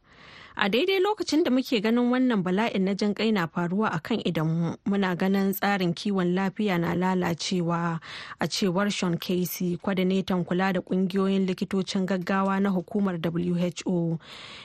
A 0.58 0.68
daidai 0.68 1.00
lokacin 1.00 1.44
da 1.44 1.50
muke 1.50 1.80
ganin 1.82 2.08
wannan 2.10 2.42
bala'in 2.42 2.80
na 2.84 2.94
jin 2.94 3.12
kai 3.14 3.30
na 3.30 3.46
faruwa 3.46 3.92
a 3.92 4.00
kan 4.00 4.16
idanmu 4.24 4.76
muna 4.88 5.12
ganin 5.14 5.52
tsarin 5.52 5.92
kiwon 5.92 6.32
lafiya 6.34 6.78
na 6.80 6.94
lalacewa. 6.94 8.00
A 8.40 8.46
cewar 8.48 8.90
Sean 8.90 9.18
Casey 9.18 9.76
kwadanetan 9.76 10.44
kula 10.48 10.72
da 10.72 10.80
ƙungiyoyin 10.80 11.44
likitocin 11.46 12.06
gaggawa 12.06 12.56
na 12.60 12.70
hukumar 12.70 13.20
WHO 13.20 14.18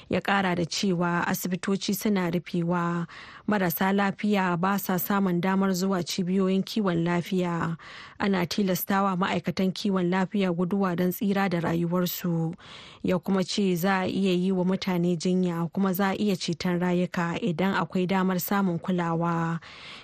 ya 0.09 0.21
kara 0.21 0.55
da 0.55 0.63
cewa 0.65 1.27
asibitoci 1.27 1.93
suna 1.93 2.31
rufewa. 2.31 3.05
Marasa 3.47 3.91
lafiya 3.91 4.55
ba 4.57 4.79
sa 4.79 4.95
samun 4.95 5.41
damar 5.41 5.73
zuwa 5.73 6.03
cibiyoyin 6.03 6.63
kiwon 6.63 7.03
lafiya. 7.03 7.75
Ana 8.17 8.45
tilastawa 8.47 9.17
ma'aikatan 9.17 9.71
kiwon 9.75 10.07
lafiya 10.09 10.53
guduwa 10.55 10.95
don 10.95 11.11
tsira 11.11 11.49
da 11.49 11.59
rayuwarsu. 11.59 12.55
Ya 13.03 13.19
kuma 13.19 13.43
ce 13.43 13.75
za 13.75 13.99
a 14.01 14.07
iya 14.07 14.31
yi 14.33 14.51
wa 14.51 14.65
mutane 14.65 15.17
jinya 15.17 15.67
kuma 15.73 15.93
za 15.93 16.09
a 16.09 16.15
iya 16.15 16.35
ceton 16.35 16.79
rayuka 16.79 17.39
idan 17.41 17.73
akwai 17.75 18.05
damar 18.07 18.39
samun 18.39 18.79
kulawa 18.79 19.59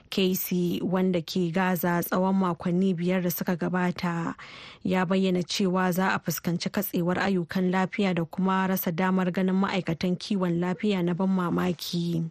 casey 0.09 0.81
wanda 0.81 1.21
ke 1.21 1.51
gaza 1.51 2.01
tsawon 2.03 2.35
makonni 2.35 2.93
biyar 2.93 3.21
da 3.21 3.29
suka 3.31 3.55
gabata 3.55 4.35
ya 4.83 5.05
bayyana 5.05 5.43
cewa 5.43 5.91
za 5.91 6.13
a 6.13 6.19
fuskanci 6.19 6.69
katsewar 6.69 7.19
ayyukan 7.19 7.71
lafiya 7.71 8.13
da 8.13 8.25
kuma 8.25 8.67
rasa 8.67 8.91
damar 8.91 9.31
ganin 9.31 9.55
ma'aikatan 9.55 10.15
kiwon 10.17 10.59
lafiya 10.59 11.03
na 11.03 11.13
ban 11.13 11.29
mamaki. 11.29 12.23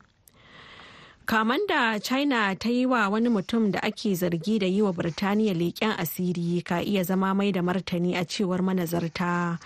kaman 1.27 1.59
da 1.67 1.99
china 1.99 2.55
ta 2.55 2.69
yi 2.71 2.87
wa 2.87 3.09
wani 3.09 3.29
mutum 3.29 3.71
da 3.75 3.83
ake 3.83 4.15
zargi 4.15 4.59
da 4.63 4.67
yi 4.67 4.83
wa 4.83 4.93
birtaniya 4.93 5.55
leƙen 5.59 5.99
asiri 5.99 6.63
ka 6.63 6.79
iya 6.79 7.03
zama 7.03 7.35
mai 7.35 7.51
da 7.53 7.63
martani 7.67 8.15
a 8.15 8.23
cewar 8.25 8.63
manazarta 8.63 9.59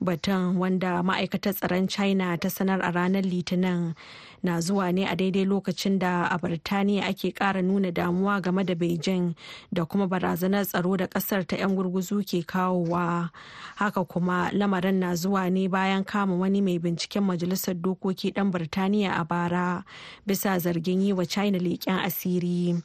batun 0.00 0.56
wanda 0.56 1.02
ma'aikatar 1.02 1.54
tsaron 1.54 1.88
china 1.88 2.36
ta 2.38 2.48
sanar 2.48 2.80
a 2.82 2.90
ranar 2.92 3.22
litinin 3.26 3.94
na 4.42 4.60
zuwa 4.60 4.94
ne 4.94 5.04
a 5.04 5.16
daidai 5.16 5.44
lokacin 5.44 5.98
da 5.98 6.28
a 6.30 6.38
birtaniya 6.38 7.04
ake 7.10 7.34
ƙara 7.34 7.62
nuna 7.62 7.90
damuwa 7.90 8.40
game 8.40 8.62
da 8.64 8.74
beijing 8.74 9.34
da 9.72 9.84
kuma 9.84 10.06
barazanar 10.06 10.62
tsaro 10.66 10.96
da 10.96 11.06
ƙasar 11.06 11.42
ta 11.46 11.56
'yan 11.56 11.74
gurguzu 11.74 12.22
ke 12.22 12.46
kawowa. 12.46 13.30
Haka 13.76 14.04
kuma 14.06 14.50
lamarin 14.54 15.02
na 15.02 15.14
zuwa 15.18 15.50
ne 15.50 15.66
bayan 15.68 16.04
kama 16.04 16.36
wani 16.38 16.62
mai 16.62 16.78
binciken 16.78 17.26
majalisar 17.26 17.74
dokoki 17.74 18.30
ɗan 18.30 18.50
birtaniya 18.54 19.18
a 19.18 19.24
bara 19.24 19.82
bisa 20.26 20.54
zargin 20.62 21.02
yi 21.02 21.12
wa 21.12 21.26
china 21.26 21.58
leƙen 21.58 21.98
asiri. 22.06 22.78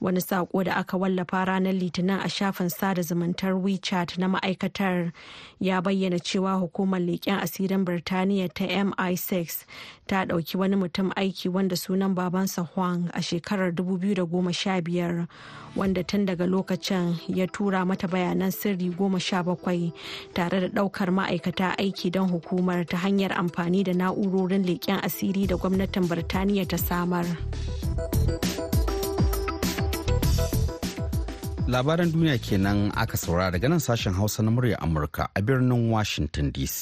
Wani 0.00 0.20
sako 0.20 0.64
da 0.64 0.74
aka 0.76 0.96
wallafa 0.96 1.44
ranar 1.46 1.72
litinin 1.74 2.20
a 2.24 2.28
shafin 2.28 2.68
sada 2.70 3.02
zumuntar 3.02 3.54
wechat 3.54 4.18
na 4.18 4.28
ma'aikatar 4.28 5.12
ya 5.60 5.80
bayyana 5.82 6.18
cewa 6.18 6.54
hukumar 6.60 7.00
leƙen 7.00 7.40
asirin 7.42 7.84
birtaniya 7.84 8.48
ta 8.54 8.64
mi6 8.64 9.64
ta 10.06 10.24
ɗauki 10.24 10.56
wani 10.58 10.76
mutum 10.76 11.10
aiki 11.16 11.48
wanda 11.48 11.76
sunan 11.76 12.14
babansa 12.14 12.62
huang 12.74 13.08
a 13.14 13.20
shekarar 13.22 13.72
2015 13.72 15.26
wanda 15.76 16.02
tun 16.04 16.26
daga 16.26 16.46
lokacin 16.46 17.16
ya 17.28 17.46
tura 17.46 17.84
mata 17.84 18.08
bayanan 18.08 18.50
sirri 18.52 18.90
goma 18.90 19.20
sha 19.20 19.42
bakwai 19.42 19.92
tare 20.34 20.60
da 20.60 20.68
ɗaukar 20.68 21.10
ma'aikata 21.10 21.78
aiki 21.78 22.10
don 22.12 22.28
hukumar 22.28 22.84
ta 22.86 22.96
hanyar 22.96 23.32
amfani 23.32 23.84
da 23.84 23.92
na'urorin 23.92 24.64
leƙen 24.64 25.00
asiri 25.02 25.46
da 25.46 25.56
gwamnatin 25.56 26.04
birtaniya 26.08 26.68
ta 26.68 26.76
samar. 26.76 27.24
Labaran 31.74 32.06
duniya 32.14 32.38
kenan 32.38 32.94
aka 32.94 33.16
saurara 33.18 33.50
daga 33.58 33.66
nan 33.68 33.82
sashen 33.82 34.14
hausa 34.14 34.42
na 34.46 34.50
murya 34.54 34.78
amurka 34.78 35.26
a 35.34 35.40
birnin 35.42 35.90
washington 35.90 36.46
dc 36.54 36.78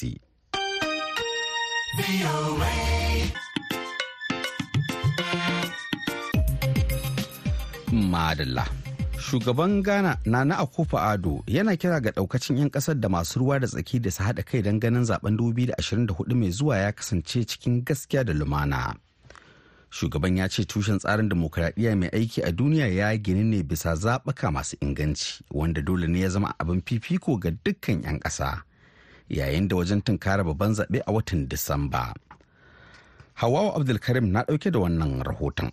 madalla. 8.13 8.65
Shugaban 9.17 9.81
ghana 9.81 10.17
nana 10.25 10.57
akufa 10.61 11.01
ado 11.09 11.41
yana 11.47 11.73
kira 11.75 11.97
ga 12.01 12.11
daukacin 12.13 12.57
'yan 12.61 12.69
ƙasar 12.69 12.99
da 13.01 13.09
masu 13.09 13.39
ruwa 13.41 13.59
da 13.59 13.67
tsaki 13.67 13.97
da 13.99 14.11
su 14.11 14.21
haɗa 14.23 14.45
kai 14.45 14.61
don 14.61 14.77
ganin 14.79 15.05
zaɓen 15.09 15.37
2024 15.37 16.35
mai 16.37 16.51
zuwa 16.53 16.77
ya 16.77 16.91
kasance 16.91 17.41
cikin 17.49 17.81
gaskiya 17.81 18.23
da 18.23 18.33
lumana. 18.33 18.93
Shugaban 19.93 20.37
ya 20.37 20.49
ce 20.49 20.65
tushen 20.65 20.97
tsarin 20.99 21.29
demokuraɗiyya 21.29 21.95
mai 21.95 22.09
aiki 22.09 22.41
a 22.41 22.51
duniya 22.51 22.87
ya 22.87 23.17
gini 23.17 23.43
ne 23.43 23.63
bisa 23.63 23.93
zaɓuka 23.95 24.51
masu 24.51 24.75
inganci 24.81 25.43
wanda 25.51 25.81
dole 25.81 26.07
ne 26.07 26.19
ya 26.19 26.29
zama 26.29 26.53
abin 26.59 26.81
fifiko 26.81 27.37
ga 27.37 27.51
dukkan 27.63 28.01
'yan 28.03 28.17
ƙasa 28.19 28.63
yayin 29.29 29.67
da 29.67 29.75
wajen 29.75 30.01
tunkara 30.01 30.43
babban 30.43 30.73
zaɓe 30.73 31.01
a 31.05 31.11
watan 31.13 31.47
disamba. 31.47 32.13
Hawawa 33.33 33.75
abdulkarim 33.77 34.31
na 34.31 34.41
ɗauke 34.43 34.71
da 34.71 34.79
wannan 34.79 35.21
rahoton. 35.23 35.69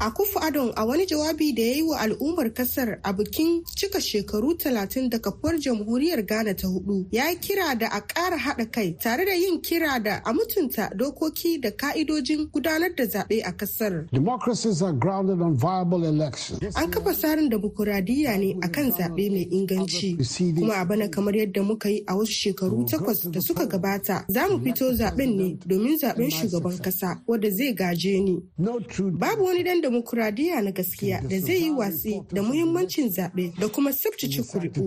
Akufu 0.00 0.38
Adon 0.42 0.72
a 0.76 0.84
wani 0.84 1.06
jawabi 1.06 1.52
da 1.54 1.62
ya 1.62 1.74
yi 1.74 1.82
wa 1.82 1.98
al'ummar 2.00 2.52
ƙasar 2.52 2.98
a 3.02 3.12
bikin 3.14 3.64
cika 3.64 3.98
shekaru 3.98 4.54
talatin 4.58 5.08
da 5.08 5.18
kafuwar 5.18 5.56
jamhuriyar 5.58 6.22
Ghana 6.26 6.52
ta 6.54 6.68
huɗu 6.68 7.06
ya 7.10 7.30
yi 7.30 7.36
kira 7.36 7.74
da 7.78 7.88
a 7.88 8.00
ƙara 8.06 8.36
haɗa 8.36 8.70
kai 8.70 8.92
tare 9.00 9.24
da 9.24 9.32
yin 9.32 9.58
kira 9.62 9.98
da 10.02 10.20
a 10.22 10.34
mutunta 10.34 10.90
dokoki 10.94 11.58
da 11.62 11.70
ka'idojin 11.70 12.50
gudanar 12.52 12.94
da 12.94 13.04
zaɓe 13.04 13.40
a 13.42 13.52
ƙasar. 13.56 14.06
Democracies 14.12 14.82
are 14.82 14.92
grounded 14.92 15.40
on 15.40 15.56
viable 15.56 16.04
elections. 16.04 16.76
An 16.76 16.90
kafa 16.90 17.14
tsarin 17.14 17.48
demokuraɗiyya 17.48 18.38
ne 18.38 18.58
a 18.62 18.68
kan 18.68 18.92
zaɓe 18.92 19.30
mai 19.32 19.48
inganci. 19.50 20.18
Kuma 20.58 20.74
a 20.74 20.84
bana 20.84 21.08
kamar 21.08 21.32
yadda 21.32 21.64
muka 21.64 21.88
yi 21.88 22.04
a 22.06 22.12
wasu 22.12 22.52
shekaru 22.52 22.84
takwas 22.86 23.32
da 23.32 23.40
suka 23.40 23.64
gabata 23.66 24.26
za 24.28 24.46
mu 24.46 24.58
fito 24.60 24.92
zaɓen 24.92 25.36
ne 25.36 25.56
domin 25.66 25.96
zaɓen 25.98 26.28
shugaban 26.30 26.76
ƙasa 26.82 27.22
wanda 27.26 27.50
zai 27.50 27.72
gaje 27.72 28.20
ni. 28.20 28.36
Babu 28.58 29.44
wani 29.44 29.62
dan 29.64 29.85
demokuraɗiyya 29.90 30.62
na 30.62 30.70
gaskiya 30.70 31.20
da 31.28 31.38
zai 31.40 31.62
yi 31.62 31.70
watsi 31.70 32.22
da 32.32 32.42
muhimmancin 32.42 33.08
zaɓe 33.10 33.52
da 33.60 33.68
kuma 33.68 33.92
sabcice 33.92 34.42
kuri'u. 34.42 34.86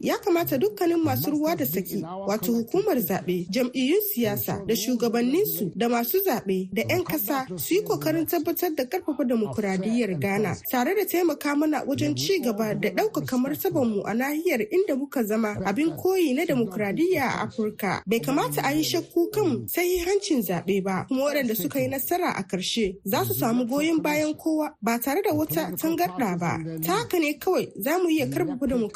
Ya 0.00 0.18
kamata 0.18 0.58
dukkanin 0.58 1.02
masu 1.04 1.30
ruwa 1.30 1.56
da 1.56 1.66
saki 1.66 2.02
wato 2.26 2.52
hukumar 2.52 2.96
zaɓe, 2.98 3.46
jam'iyyun 3.50 4.00
siyasa 4.14 4.62
da 4.66 4.74
shugabanninsu 4.76 5.72
da 5.76 5.88
masu 5.88 6.18
zaɓe 6.26 6.68
da 6.72 6.82
'yan 6.88 7.04
ƙasa 7.04 7.46
su 7.58 7.74
yi 7.74 7.80
ƙoƙarin 7.82 8.26
tabbatar 8.26 8.74
da 8.76 8.84
ƙarfafa 8.84 9.24
demokuraɗiyyar 9.24 10.18
Ghana 10.20 10.56
tare 10.70 10.94
da 10.94 11.04
taimaka 11.06 11.56
mana 11.56 11.84
wajen 11.86 12.14
ci 12.16 12.38
gaba 12.40 12.74
da 12.74 12.88
ɗaukaka 12.90 13.38
martabarmu 13.38 14.02
a 14.06 14.14
nahiyar 14.14 14.60
inda 14.70 14.96
muka 14.96 15.24
zama 15.24 15.56
abin 15.64 15.96
koyi 15.96 16.34
na 16.34 16.44
demokuraɗiyya 16.44 17.22
a 17.22 17.42
Afirka. 17.46 18.02
Bai 18.06 18.20
kamata 18.20 18.62
a 18.64 18.72
yi 18.72 18.82
shakku 18.84 19.30
kan 19.32 19.66
sahihancin 19.66 20.42
zaɓe 20.42 20.82
ba 20.84 21.04
kuma 21.08 21.24
waɗanda 21.24 21.54
suka 21.56 21.80
yi 21.80 21.88
nasara 21.88 22.30
a 22.36 22.42
ƙarshe 22.42 22.96
za 23.04 23.24
su 23.24 23.34
samu 23.34 23.64
goyon 23.66 24.00
baya 24.02 24.11
bayan 24.12 24.34
kowa 24.34 24.74
ba 24.82 24.98
tare 24.98 25.22
da 25.22 25.32
wata 25.34 25.72
tangarɗa 25.76 26.38
ba. 26.38 26.52
ta 26.84 26.92
haka 26.92 27.18
ne 27.18 27.34
kawai 27.38 27.72
za 27.76 27.98
mu 27.98 28.08
iya 28.08 28.26
ƙarfafa 28.26 28.78
mu 28.78 28.88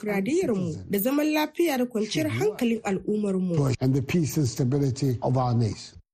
da 0.90 0.99
zaman 0.99 1.26
lafiya 1.32 1.78
da 1.78 1.85
kwanciyar 1.87 2.28
hankalin 2.28 2.80
al'ummarmu. 2.85 3.56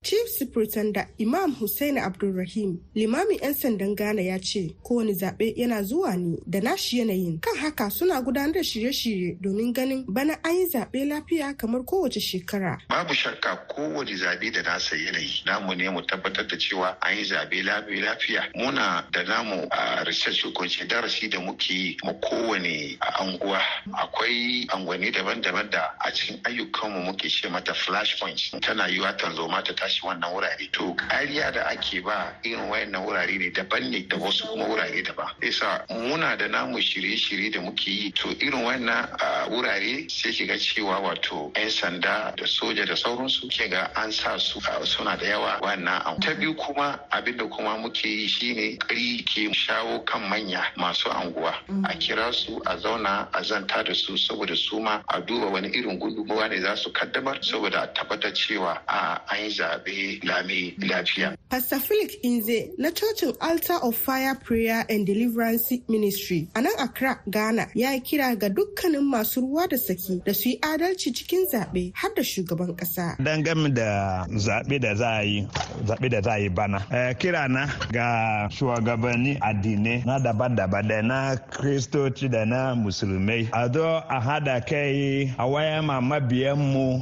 Chief 0.02 0.28
Superintendent 0.36 1.06
Imam 1.20 1.54
Hussein 1.54 1.96
Abdulrahim 1.96 2.80
limamin 2.96 3.38
'yan 3.42 3.52
sandan 3.54 3.94
Ghana 3.94 4.20
ya 4.20 4.38
ce 4.40 4.74
kowane 4.82 5.12
zaɓe 5.14 5.54
yana 5.56 5.82
zuwa 5.82 6.16
ne 6.16 6.38
da 6.46 6.60
nashi 6.60 6.98
yanayin. 6.98 7.38
Kan 7.40 7.56
haka 7.56 7.88
suna 7.90 8.20
gudanar 8.20 8.52
da 8.52 8.60
shirye-shirye 8.64 9.38
domin 9.40 9.72
ganin 9.72 10.04
bana 10.08 10.34
an 10.42 10.54
yi 10.58 10.66
zaɓe 10.66 11.06
lafiya 11.08 11.54
kamar 11.56 11.84
kowace 11.84 12.18
shekara. 12.20 12.78
Babu 12.88 13.14
shakka 13.14 13.56
kowane 13.70 14.10
zaɓe 14.18 14.50
da 14.52 14.62
nasa 14.62 14.96
yanayi. 14.96 15.44
Namu 15.46 15.72
ne 15.76 15.88
mu 15.88 16.00
tabbatar 16.02 16.48
da 16.48 16.56
cewa 16.58 16.96
an 17.00 17.16
yi 17.16 17.22
zaɓe 17.22 17.62
lafiya. 17.62 18.42
Muna 18.56 19.06
da 19.12 19.22
namu 19.22 19.68
a 19.70 20.02
research 20.04 20.42
ko 20.52 20.64
darasi 20.88 21.30
da 21.30 21.38
muke 21.38 21.70
yi 21.70 21.96
ma 22.02 22.12
kowane 22.14 22.98
anguwa. 23.20 23.60
Akwai 23.94 24.66
angwani 24.66 25.12
daban-daban 25.12 25.70
da 25.70 25.94
a 26.04 26.10
cikin 26.10 26.40
ayyukanmu 26.42 27.04
muke 27.06 27.28
ce 27.30 27.48
mata 27.48 27.72
flash 27.72 28.18
points 28.18 28.50
tana 28.60 28.88
yiwa 28.88 29.12
tanzoma 29.16 29.62
ta 29.62 29.72
wannan 30.00 30.32
wurare. 30.32 30.70
To 30.72 30.94
kariya 30.94 31.52
da 31.52 31.62
ake 31.68 32.00
ba 32.02 32.32
irin 32.44 32.68
wayannan 32.70 33.04
wurare 33.04 33.38
ne 33.38 33.50
daban 33.50 33.90
ne 33.90 34.02
da 34.08 34.16
wasu 34.16 34.46
kuma 34.48 34.64
wurare 34.64 35.02
daban. 35.04 35.28
Yasa 35.42 35.84
muna 35.90 36.36
da 36.38 36.48
namu 36.48 36.78
shirye-shirye 36.78 37.52
da 37.52 37.60
muke 37.60 37.88
yi. 37.90 38.10
To 38.12 38.28
irin 38.40 38.64
wayannan 38.64 39.08
wurare 39.50 40.08
sai 40.10 40.32
ki 40.32 40.46
ga 40.46 40.54
cewa 40.58 41.00
wato 41.02 41.52
'yan 41.56 41.70
sanda 41.70 42.32
da 42.36 42.44
soja 42.46 42.86
da 42.86 42.94
sauransu 42.96 43.48
ke 43.50 43.68
ga 43.68 43.90
an 43.96 44.12
sa 44.12 44.38
su 44.38 44.60
suna 44.84 45.16
da 45.16 45.26
yawa 45.26 45.58
wannan 45.62 46.20
ta 46.20 46.34
biyu 46.34 46.54
kuma 46.54 46.98
abin 47.10 47.36
da 47.36 47.44
kuma 47.46 47.76
muke 47.78 48.04
yi 48.08 48.28
shine 48.28 48.76
kari 48.78 49.22
ke 49.24 49.52
shawo 49.52 50.04
kan 50.04 50.22
manya 50.28 50.62
masu 50.76 51.10
anguwa. 51.10 51.54
A 51.84 51.94
kira 51.98 52.32
su 52.32 52.60
a 52.66 52.76
zauna 52.76 53.28
a 53.32 53.42
zanta 53.42 53.82
da 53.84 53.92
su 53.94 54.16
saboda 54.16 54.56
su 54.56 54.80
ma 54.80 55.02
a 55.08 55.20
duba 55.20 55.46
wani 55.50 55.68
irin 55.68 55.98
gudunmawa 55.98 56.48
ne 56.48 56.60
za 56.60 56.76
su 56.76 56.90
kaddamar 56.92 57.38
saboda 57.42 57.82
a 57.82 57.86
tabbatar 57.92 58.32
cewa 58.32 58.78
a 58.86 59.20
an 59.30 59.38
yi 59.44 59.48
zaɓe. 59.50 59.81
Lami 60.22 60.74
lafiya. 60.78 61.36
Pastor 61.50 61.78
Philip 61.80 62.10
Inze 62.22 62.70
na 62.78 62.90
cocin 62.90 63.36
Altar 63.40 63.78
of 63.82 63.96
Fire 63.96 64.34
Prayer 64.34 64.84
and 64.88 65.06
Deliverance 65.06 65.72
Ministry 65.88 66.48
a 66.54 66.60
nan 66.62 66.72
Accra, 66.78 67.20
Ghana 67.28 67.66
ya 67.74 67.90
yi 67.92 68.00
kira 68.00 68.36
ga 68.38 68.48
dukkanin 68.48 69.02
masu 69.04 69.40
ruwa 69.40 69.68
da 69.68 69.76
saki 69.76 70.22
da 70.24 70.32
su 70.34 70.48
yi 70.48 70.58
adalci 70.60 71.12
cikin 71.14 71.46
zaɓe 71.52 71.92
har 71.94 72.10
da 72.14 72.22
shugaban 72.22 72.74
ƙasa. 72.76 73.16
Dangane 73.18 73.74
da 73.74 74.26
zaɓe 74.28 74.80
da 74.80 74.94
za 74.94 75.18
a 75.18 75.22
yi, 75.24 75.46
zaɓe 75.86 76.10
da 76.10 76.20
za 76.22 76.32
a 76.32 76.38
yi 76.38 76.48
bana. 76.48 76.78
kira 77.18 77.48
na 77.48 77.66
ga 77.92 78.48
shugabanni 78.50 79.38
addinai 79.40 80.04
na 80.06 80.18
daban-daban 80.18 80.88
da 80.88 81.02
na 81.02 81.36
kristoci 81.36 82.28
da 82.30 82.44
na 82.44 82.74
musulmai. 82.74 83.48
A 83.52 83.68
zo 83.72 83.84
a 84.08 84.20
hada 84.20 84.60
kai 84.60 85.34
a 85.38 85.46
waya 85.48 85.82
ma 85.82 86.00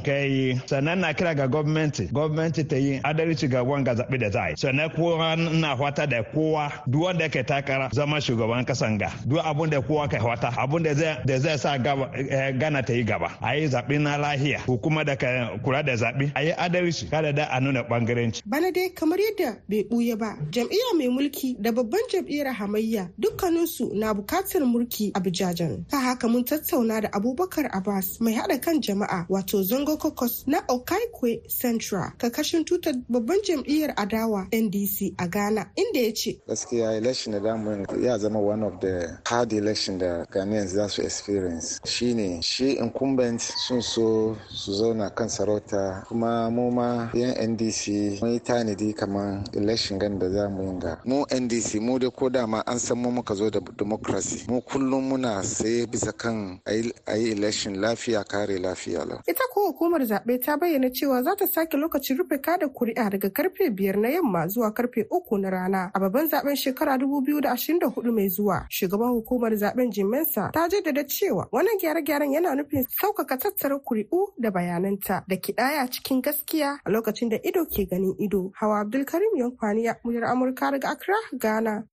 kai 0.03 0.59
sannan 0.65 0.99
na 0.99 1.13
kira 1.13 1.35
ga 1.35 1.47
gwamnati. 1.47 2.11
Gwamnati 2.11 2.63
ta 2.71 2.77
yi 2.77 2.99
adalci 3.03 3.47
ga 3.49 3.63
wanga 3.63 3.93
zaɓe 3.95 4.17
da 4.17 4.29
za 4.31 4.41
a 4.43 4.49
yi. 4.49 4.55
Sannan 4.57 4.89
kowa 4.95 5.35
na 5.35 5.75
fata 5.75 6.07
da 6.07 6.23
kowa 6.23 6.71
duk 6.87 7.03
wanda 7.03 7.27
ke 7.29 7.43
takara 7.43 7.89
zama 7.93 8.17
shugaban 8.21 8.65
kasan 8.65 8.97
ga. 8.97 9.11
Duk 9.27 9.43
abun 9.43 9.69
da 9.69 9.81
kowa 9.81 10.07
ka 10.07 10.19
fata 10.19 10.47
abun 10.57 10.83
da 10.83 10.93
zai 11.39 11.57
sa 11.57 11.77
gana 11.77 12.81
ta 12.83 12.93
yi 12.93 13.03
gaba. 13.03 13.35
A 13.41 13.55
yi 13.59 13.67
zaɓe 13.67 13.99
na 14.01 14.17
lahiya. 14.17 14.59
Hukuma 14.67 15.03
da 15.05 15.15
kula 15.63 15.83
da 15.83 15.93
zaɓe. 15.95 16.31
A 16.35 16.43
yi 16.43 16.51
adalci 16.55 17.09
kada 17.11 17.33
da 17.33 17.45
a 17.51 17.59
nuna 17.59 17.83
ɓangarenci. 17.83 18.41
Bana 18.45 18.71
dai 18.71 18.89
kamar 18.95 19.19
yadda 19.19 19.57
bai 19.69 19.83
ɓuya 19.89 20.15
ba 20.17 20.35
jam'iyya 20.51 20.93
mai 20.97 21.07
mulki 21.09 21.55
da 21.59 21.71
babban 21.71 21.99
jam'iyyar 22.11 22.53
hamayya 22.53 23.09
dukkaninsu 23.17 23.91
na 23.93 24.13
buƙatar 24.13 24.61
mulki 24.65 25.11
a 25.15 25.19
bijajen 25.19 25.85
ta 25.89 25.97
haka 25.99 26.27
mun 26.27 26.43
tattauna 26.45 27.01
da 27.01 27.09
abubakar 27.11 27.69
abbas 27.73 28.19
mai 28.21 28.33
haɗa 28.33 28.61
kan 28.61 28.81
jama'a 28.81 29.25
wato 29.29 29.63
zongo 29.63 29.97
kokos 29.97 30.43
na 30.47 30.59
okaikwe 30.67 31.41
central 31.49 32.11
kakashin 32.17 32.60
tutar 32.65 32.93
babban 33.09 33.37
jam'iyyar 33.43 33.93
adawa 33.95 34.47
ndc 34.51 35.13
a 35.17 35.27
ghana 35.27 35.65
inda 35.75 35.99
ya 35.99 36.13
ce 36.13 36.39
gaskiya 36.47 36.97
election 36.97 37.33
da 37.33 37.39
damu 37.39 37.85
ya 38.03 38.17
zama 38.17 38.39
one 38.39 38.63
of 38.63 38.79
the 38.79 39.17
hard 39.25 39.53
election 39.53 39.97
da 39.97 40.25
ghanaians 40.31 40.71
za 40.73 40.87
su 40.89 41.01
experience. 41.01 41.79
Shine 41.85 42.41
shi 42.41 42.71
incumbent 42.77 43.41
sun 43.41 43.81
so 43.81 44.37
su 44.49 44.71
zauna 44.73 45.09
kan 45.15 45.29
sarauta. 45.29 46.03
Kuma 46.07 46.49
mu 46.51 46.71
ma 46.71 47.09
yan 47.13 47.35
ndc 47.51 48.21
mun 48.21 48.31
yi 48.33 48.39
tanadi 48.39 48.93
kamar 48.93 49.43
election 49.53 49.99
gan 49.99 50.19
da 50.19 50.29
za 50.29 50.49
mu 50.49 50.73
yi 50.73 50.79
ga 50.79 50.97
mu 51.05 51.25
ndc 51.39 51.75
mu 51.81 51.99
da 51.99 52.09
ko 52.09 52.29
dama 52.29 52.63
an 52.67 52.79
san 52.79 52.97
mu 52.97 53.11
muka 53.11 53.35
zo 53.35 53.49
da 53.49 53.59
democracy. 53.77 54.45
Mu 54.49 54.61
kullum 54.61 55.09
muna 55.09 55.43
saye 55.43 55.85
bisa 55.85 56.11
kan 56.11 56.59
a 56.65 56.73
yi 57.17 57.31
election 57.31 57.75
lafiya 57.75 58.23
kare 58.23 58.57
lafiya 58.59 59.05
lau. 59.05 59.19
Ita 59.27 59.43
ko 59.53 59.71
hukumar 59.71 60.01
zaɓe 60.01 60.39
ta 60.43 60.57
bayyana 60.57 60.89
cewa 60.89 61.23
za 61.23 61.35
ta 61.35 61.45
sake 61.47 61.77
lokacin 61.77 62.17
rufe 62.17 62.37
kada 62.51 62.67
kuri'a 62.67 63.09
daga 63.09 63.29
ƙarfe 63.29 63.69
biyar 63.71 63.97
na 63.97 64.09
yamma 64.09 64.47
zuwa 64.47 64.73
ƙarfe 64.73 65.07
uku 65.09 65.37
na 65.37 65.49
rana 65.49 65.91
a 65.93 65.99
babban 65.99 66.27
zaɓen 66.27 66.55
shekara 66.55 66.97
huɗu 66.99 68.11
mai 68.13 68.27
zuwa. 68.29 68.65
Shugaban 68.69 69.09
hukumar 69.15 69.51
zaɓen 69.55 69.89
jimensa 69.91 70.51
ta 70.51 70.67
jaddada 70.67 71.03
cewa 71.07 71.47
wannan 71.51 71.77
gyare-gyaren 71.79 72.31
yana 72.33 72.55
nufin 72.55 72.83
sauƙaƙa 72.83 73.37
tattara 73.39 73.79
kuri'u 73.79 74.33
da 74.37 74.51
bayananta 74.51 75.23
da 75.27 75.35
kiɗaya 75.35 75.87
cikin 75.91 76.21
gaskiya 76.21 76.77
a 76.85 76.89
lokacin 76.91 77.29
da 77.29 77.37
ido 77.43 77.65
ke 77.65 77.87
ganin 77.87 78.15
ido. 78.19 78.51
Hawa 78.55 78.79
abdulkarim 78.83 79.31
yankwaniya 79.37 79.95
muryar 80.03 80.23
amurka 80.27 80.71
daga 80.71 80.89
accra 80.91 81.15
ghana. 81.39 81.87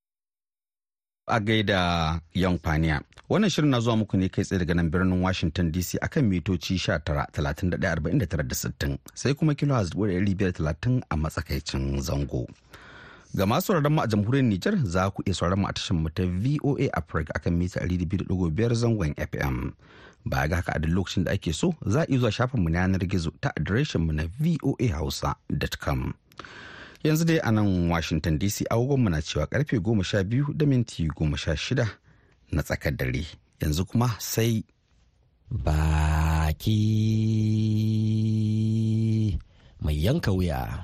A 1.28 1.40
gaida 1.40 2.20
yankwaniya 2.34 3.00
wannan 3.28 3.50
shirin 3.50 3.70
na 3.70 3.80
zuwa 3.80 3.96
muku 3.96 4.16
ne 4.16 4.28
kai 4.28 4.44
tsaye 4.44 4.58
daga 4.58 4.74
nan 4.74 4.90
birnin 4.90 5.22
washington 5.22 5.72
dc 5.72 5.98
akan 6.02 6.24
mitoci 6.24 6.74
19,31,49,60 6.74 8.96
sai 9.14 9.34
kuma 9.34 9.54
kilo 9.54 9.84
talatin 10.52 11.02
a 11.10 11.16
matsakaicin 11.16 12.00
zango 12.00 12.46
ga 13.36 13.44
masu 13.46 13.66
sauraron 13.76 13.92
mu 13.92 14.00
a 14.00 14.06
jamhuriyar 14.08 14.44
Nijar 14.48 14.74
za 14.88 15.10
ku 15.12 15.20
iya 15.26 15.34
sauraron 15.36 15.60
mu 15.60 15.68
a 15.68 15.72
tashar 15.72 15.96
mu 16.00 16.08
ta 16.08 16.24
VOA 16.24 16.88
Africa 16.96 17.32
akan 17.36 17.52
mita 17.60 17.80
200.5 17.84 18.32
zangon 18.74 19.12
FM. 19.20 19.72
Ba 20.24 20.48
ga 20.48 20.56
haka 20.64 20.72
a 20.76 20.78
duk 20.80 20.92
lokacin 20.96 21.24
da 21.28 21.32
ake 21.36 21.52
so 21.52 21.76
za 21.84 22.02
a 22.02 22.06
iya 22.08 22.18
zuwa 22.18 22.32
shafin 22.32 22.62
mu 22.64 22.70
na 22.72 22.88
yanar 22.88 23.04
gizo 23.04 23.30
ta 23.40 23.52
adireshin 23.52 24.00
mu 24.00 24.12
na 24.16 24.24
voahausa.com. 24.40 26.14
Yanzu 27.04 27.24
dai 27.24 27.38
a 27.42 27.50
nan 27.52 27.88
Washington 27.90 28.38
DC 28.38 28.64
agogon 28.70 29.10
na 29.10 29.20
cewa 29.20 29.46
ƙarfe 29.46 29.78
12 29.78 30.52
da 30.56 30.66
minti 30.66 31.08
16 31.08 31.86
na 32.52 32.62
tsakar 32.62 32.96
dare. 32.96 33.24
Yanzu 33.60 33.84
kuma 33.86 34.16
sai 34.18 34.64
baki 35.50 36.78
mai 39.80 39.94
yanka 40.04 40.30
wuya. 40.32 40.82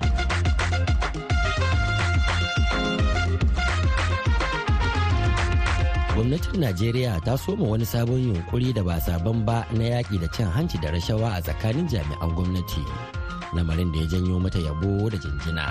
gwamnatin 6.15 6.61
najeriya 6.63 7.19
ta 7.27 7.35
soma 7.37 7.67
wani 7.67 7.85
sabon 7.87 8.23
yunkuri 8.23 8.71
da 8.73 8.83
ba 8.87 9.01
sabon 9.03 9.43
ba 9.45 9.67
na 9.75 9.85
yaƙi 9.99 10.19
da 10.23 10.29
cin 10.31 10.47
hanci 10.47 10.79
da 10.79 10.91
rashawa 10.95 11.35
a 11.35 11.43
tsakanin 11.43 11.89
jami'an 11.91 12.31
gwamnati 12.39 12.85
lamarin 13.55 13.93
da 13.95 13.99
ya 14.03 14.07
janyo 14.07 14.37
mata 14.43 14.59
yabo 14.59 15.07
da 15.11 15.17
jinjina. 15.19 15.65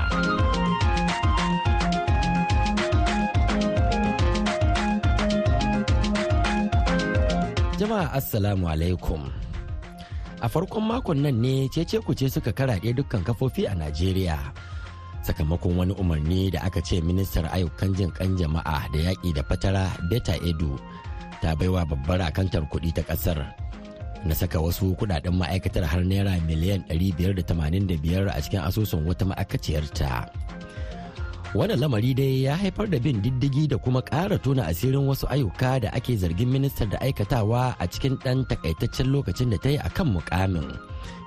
Jama'a 7.80 8.16
assalamu 8.16 8.72
alaikum. 8.72 9.28
A 10.40 10.48
farkon 10.48 10.84
makon 10.88 11.20
nan 11.24 11.36
ne 11.44 11.68
cece 11.68 12.00
kuce 12.00 12.32
suka 12.32 12.52
karaɗe 12.56 12.96
dukkan 12.96 13.24
kafofi 13.28 13.64
a 13.68 13.74
najeriya 13.76 14.40
sakamakon 15.24 15.76
wani 15.80 15.94
umarni 15.96 16.52
da 16.52 16.60
aka 16.68 16.84
ce 16.84 17.00
ministar 17.00 17.48
ayyukan 17.56 17.96
jin 17.96 18.12
kan 18.12 18.36
jama'a 18.36 18.88
da 18.92 19.00
yaƙi 19.00 19.32
da 19.36 19.44
fatara 19.48 19.88
beta 20.12 20.36
edu 20.44 20.76
ta 21.42 21.56
baiwa 21.56 21.88
babbar 21.88 22.20
akantar 22.28 22.64
kuɗi 22.72 22.92
ta 22.92 23.04
ƙasar. 23.08 23.63
Na 24.26 24.34
saka 24.36 24.60
wasu 24.60 24.96
kuɗaɗen 24.96 25.36
ma'aikatar 25.36 25.84
har 25.84 26.04
naira 26.04 26.40
miliyan 26.48 26.84
585 26.88 28.32
a 28.32 28.40
cikin 28.42 28.64
asusun 28.64 29.04
wata 29.08 29.26
ma'aikaciyarta. 29.28 30.32
Wannan 31.54 31.78
lamari 31.86 32.18
dai 32.18 32.50
ya 32.50 32.58
haifar 32.58 32.90
da 32.90 32.98
bin 32.98 33.22
diddigi 33.22 33.70
da 33.70 33.78
kuma 33.78 34.02
ƙara 34.02 34.42
tona 34.42 34.66
asirin 34.74 35.06
wasu 35.06 35.30
ayyuka 35.30 35.86
da 35.86 35.90
ake 35.94 36.18
zargin 36.18 36.50
ministar 36.50 36.90
da 36.90 36.98
aikatawa 36.98 37.76
a 37.78 37.86
cikin 37.86 38.18
ɗan 38.26 38.42
takaitaccen 38.50 39.14
lokacin 39.14 39.54
da 39.54 39.58
ta 39.62 39.70
yi 39.70 39.78
a 39.78 39.86
kan 39.94 40.10
mukamin 40.10 40.66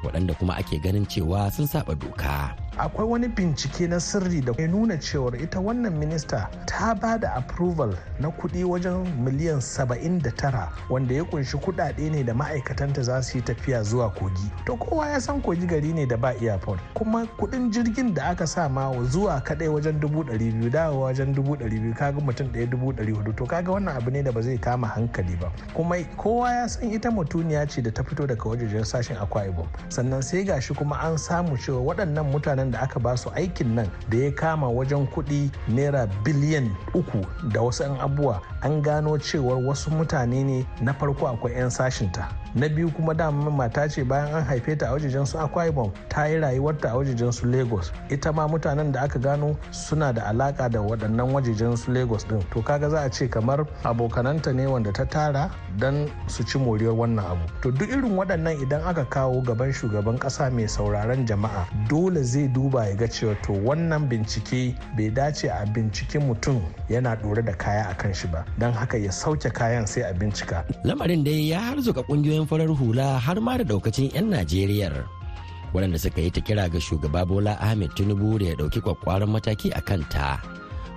waɗanda 0.04 0.34
kuma 0.38 0.54
ake 0.56 0.78
ganin 0.78 1.06
cewa 1.06 1.50
sun 1.52 1.66
saba 1.66 1.94
doka. 1.94 2.54
akwai 2.78 3.08
wani 3.08 3.28
bincike 3.28 3.88
na 3.88 4.00
sirri 4.00 4.40
da 4.40 4.52
ya 4.58 4.68
nuna 4.68 4.96
cewar 5.00 5.32
ita 5.42 5.60
wannan 5.60 5.96
minista 5.96 6.50
ta 6.66 6.94
ba 6.94 7.16
da 7.18 7.32
approval 7.34 7.96
na 8.20 8.28
kuɗi 8.28 8.64
wajen 8.64 9.06
miliyan 9.24 9.60
79 9.60 10.68
wanda 10.90 11.14
ya 11.14 11.22
ƙunshi 11.24 11.56
kuɗaɗe 11.56 12.10
ne 12.10 12.22
da 12.24 12.34
ma'aikatanta 12.34 13.02
za 13.02 13.22
su 13.22 13.38
yi 13.38 13.42
tafiya 13.44 13.82
zuwa 13.82 14.10
kogi. 14.10 14.50
To 14.66 14.76
kowa 14.76 15.08
ya 15.08 15.20
san 15.20 15.40
kogi 15.42 15.66
gari 15.66 15.92
ne 15.94 16.04
da 16.06 16.16
ba 16.16 16.28
airport 16.40 16.80
kuma 16.94 17.24
kuɗin 17.38 17.70
jirgin 17.72 18.14
da 18.14 18.24
aka 18.30 18.46
sa 18.46 18.68
ma 18.68 18.92
zuwa 19.08 19.40
kaɗai 19.40 19.68
wajen 19.68 20.00
dubu 20.00 20.22
ɗari 20.24 20.52
biyu 20.52 20.70
dawowa 20.70 21.04
wajen 21.08 21.34
dubu 21.34 21.56
ɗari 21.56 21.80
biyu 21.80 21.94
kaga 21.94 22.20
mutum 22.20 22.46
ɗaya 22.52 22.66
dubu 22.70 22.92
ɗari 22.92 23.12
huɗu 23.16 23.36
to 23.36 23.46
kaga 23.46 23.72
wannan 23.72 23.96
abu 23.96 24.10
ne 24.10 24.22
da 24.22 24.32
ba 24.32 24.42
zai 24.42 24.58
kama 24.58 24.86
hankali 24.86 25.36
ba. 25.40 25.50
Kuma 25.74 25.96
kowa 26.16 26.52
ya 26.52 26.66
san 26.68 26.92
ita 26.92 27.10
mutuniya 27.10 27.66
ce 27.68 27.80
da 27.82 27.90
ta 27.90 28.02
fito 28.02 28.26
daga 28.26 28.44
wajejen 28.44 28.84
sashen 28.84 29.16
akwa 29.16 29.46
ibom. 29.48 29.65
Sannan 29.88 30.22
sai 30.22 30.44
gashi 30.44 30.74
kuma 30.74 30.96
an 31.02 31.18
samu 31.18 31.56
cewa 31.56 31.80
waɗannan 31.80 32.30
mutanen 32.32 32.70
da 32.70 32.78
aka 32.80 33.00
ba 33.00 33.16
su 33.16 33.30
aikin 33.30 33.74
nan 33.74 33.90
da 34.08 34.16
ya 34.18 34.30
kama 34.30 34.68
wajen 34.68 35.06
kuɗi 35.06 35.50
naira 35.68 36.06
biliyan 36.24 36.70
uku 36.94 37.20
da 37.52 37.60
wasu 37.60 37.82
'yan 37.82 38.00
abubuwa 38.00 38.40
an 38.62 38.82
gano 38.82 39.18
cewar 39.18 39.56
wasu 39.58 39.90
mutane 39.90 40.44
ne 40.44 40.66
na 40.80 40.92
farko 40.92 41.26
akwai 41.28 41.52
'yan 41.52 41.70
sashinta. 41.70 42.45
Na 42.56 42.68
biyu 42.68 42.90
kuma 42.90 43.14
dama 43.14 43.50
mata 43.50 43.88
ce 43.88 44.02
bayan 44.02 44.32
an 44.34 44.44
haife 44.44 44.78
ta 44.78 44.86
a 44.88 44.92
wajejen 44.96 45.26
su 45.26 45.38
akwa 45.38 45.66
ibom 45.68 45.92
ta 46.08 46.24
yi 46.26 46.40
rayuwarta 46.40 46.88
a 46.90 46.96
wajejen 46.96 47.32
su 47.32 47.46
lagos. 47.46 47.92
Ita 48.08 48.32
ma 48.32 48.48
mutanen 48.48 48.92
da 48.92 49.02
aka 49.02 49.18
gano 49.18 49.56
suna 49.70 50.12
da 50.12 50.22
alaka 50.26 50.68
da 50.68 50.80
waɗannan 50.80 51.32
wajejen 51.36 51.76
su 51.76 51.92
lagos 51.92 52.24
din 52.24 52.40
to 52.52 52.62
kaga 52.62 52.88
za 52.90 53.00
a 53.04 53.10
ce 53.10 53.28
kamar 53.28 53.66
abokananta 53.84 54.52
ne 54.54 54.66
wanda 54.66 54.90
ta 54.92 55.04
tara 55.04 55.50
don 55.78 56.08
su 56.28 56.42
ci 56.44 56.58
moriyar 56.58 56.94
wannan 56.96 57.24
abu. 57.24 57.44
To 57.62 57.70
duk 57.70 57.88
irin 57.90 58.16
waɗannan 58.16 58.62
idan 58.62 58.80
aka 58.88 59.04
kawo 59.04 59.42
gaban 59.44 59.72
shugaban 59.72 60.16
ƙasa 60.18 60.50
mai 60.50 60.64
sauraron 60.68 61.26
jama'a 61.26 61.68
dole 61.88 62.22
zai 62.24 62.48
duba 62.48 62.88
ya 62.88 62.96
ga 62.96 63.06
cewa 63.06 63.36
to 63.42 63.52
wannan 63.52 64.08
bincike 64.08 64.72
bai 64.96 65.10
dace 65.10 65.44
a 65.44 65.66
binciki 65.66 66.18
mutum 66.18 66.62
yana 66.88 67.16
ɗore 67.20 67.44
da 67.44 67.52
kaya 67.52 67.88
a 67.90 67.94
kan 67.94 68.14
shi 68.14 68.28
ba. 68.28 68.44
Don 68.58 68.72
haka 68.72 68.96
ya 68.96 69.10
sauke 69.12 69.52
kayan 69.52 69.86
sai 69.86 70.08
a 70.08 70.14
bincika. 70.14 70.64
Lamarin 70.84 71.22
dai 71.24 71.50
ya 71.52 71.60
harzuka 71.60 72.00
ƙungiyoyin 72.08 72.45
farar 72.46 72.70
hula 72.70 73.18
har 73.18 73.38
ma 73.42 73.58
da 73.58 73.64
daukacin 73.66 74.10
'yan 74.14 74.30
najeriyar 74.32 74.94
waɗanda 75.74 75.98
suka 75.98 76.20
yi 76.24 76.30
ta 76.30 76.40
kira 76.40 76.70
ga 76.72 76.80
shugaba 76.80 77.26
bola 77.28 77.58
ahmed 77.60 77.90
tinubu 77.98 78.38
da 78.40 78.46
ya 78.50 78.54
ɗauki 78.56 78.80
kwakwaran 78.80 79.28
mataki 79.30 79.68
a 79.74 79.80
kanta. 79.82 80.40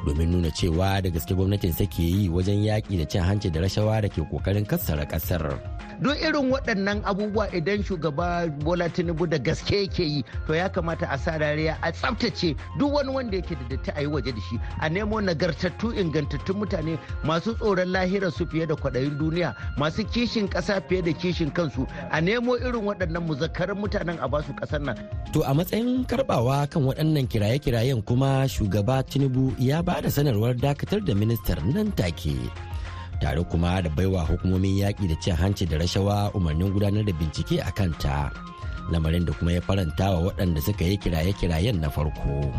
Domin 0.05 0.31
nuna 0.31 0.51
cewa 0.51 1.01
da 1.01 1.09
gaske 1.09 1.35
gwamnatin 1.35 1.73
ke 1.73 1.99
yi 2.03 2.29
wajen 2.29 2.63
yaƙi 2.63 2.97
da 2.97 3.05
cin 3.05 3.21
hanci 3.21 3.49
da 3.51 3.59
rashawa 3.61 4.01
da 4.01 4.07
ke 4.07 4.21
ƙoƙarin 4.31 4.65
kassara 4.65 5.05
ƙasar. 5.05 5.59
Duk 6.01 6.15
irin 6.23 6.47
waɗannan 6.49 7.03
abubuwa 7.03 7.51
idan 7.51 7.83
shugaba 7.83 8.47
Bola 8.63 8.87
Tinubu 8.89 9.27
da 9.29 9.37
gaske 9.37 9.83
yake 9.83 9.99
yi 10.03 10.23
to 10.47 10.53
ya 10.55 10.69
kamata 10.69 11.05
a 11.11 11.17
sa 11.17 11.31
rariya 11.37 11.75
a 11.83 11.91
tsaftace 11.91 12.55
duk 12.79 12.93
wani 12.93 13.11
wanda 13.11 13.35
yake 13.37 13.51
da 13.59 13.75
datti 13.75 13.91
a 13.97 14.01
yi 14.01 14.07
waje 14.07 14.31
da 14.31 14.39
shi 14.39 14.55
a 14.79 14.89
nemo 14.89 15.19
nagartattu 15.19 15.91
ingantattun 15.91 16.55
mutane 16.55 16.97
masu 17.25 17.51
tsoron 17.59 17.91
lahirar 17.91 18.31
su 18.31 18.45
fiye 18.47 18.65
da 18.65 18.75
kwaɗayin 18.75 19.17
duniya 19.19 19.53
masu 19.77 20.05
kishin 20.07 20.47
ƙasa 20.47 20.79
fiye 20.87 21.01
da 21.03 21.11
kishin 21.11 21.51
kansu 21.51 21.85
a 22.11 22.21
nemo 22.21 22.55
irin 22.55 22.85
waɗannan 22.87 23.27
muzakkaran 23.27 23.75
mutanen 23.75 24.15
a 24.23 24.27
ba 24.29 24.39
su 24.41 24.53
ƙasar 24.55 24.79
nan. 24.79 24.95
To 25.33 25.43
a 25.43 25.51
matsayin 25.53 26.07
karɓawa 26.07 26.69
kan 26.71 26.83
waɗannan 26.87 27.27
kiraye-kirayen 27.27 27.99
kuma 28.05 28.47
shugaba 28.47 29.03
Tinubu 29.03 29.51
ya 29.59 29.81
ba 29.89 29.97
da 30.05 30.09
sanarwar 30.13 30.53
dakatar 30.53 31.01
da 31.01 31.17
ministar 31.17 31.57
nan 31.65 31.89
take. 31.97 32.37
tare 33.21 33.41
kuma 33.49 33.81
da 33.81 33.89
baiwa 33.89 34.21
hukumomin 34.29 34.77
yaƙi 34.77 35.07
da 35.09 35.15
cin 35.19 35.35
hanci 35.35 35.65
da 35.65 35.77
rashawa 35.77 36.29
umarnin 36.37 36.69
gudanar 36.73 37.01
da 37.05 37.13
bincike 37.13 37.57
a 37.59 37.71
kanta 37.73 38.29
lamarin 38.91 39.25
da 39.25 39.33
kuma 39.33 39.51
ya 39.53 39.61
faranta 39.61 40.11
wa 40.11 40.31
waɗanda 40.31 40.61
suka 40.61 40.83
yi 40.85 40.97
kiraye-kirayen 40.97 41.79
na 41.79 41.89
farko. 41.89 42.51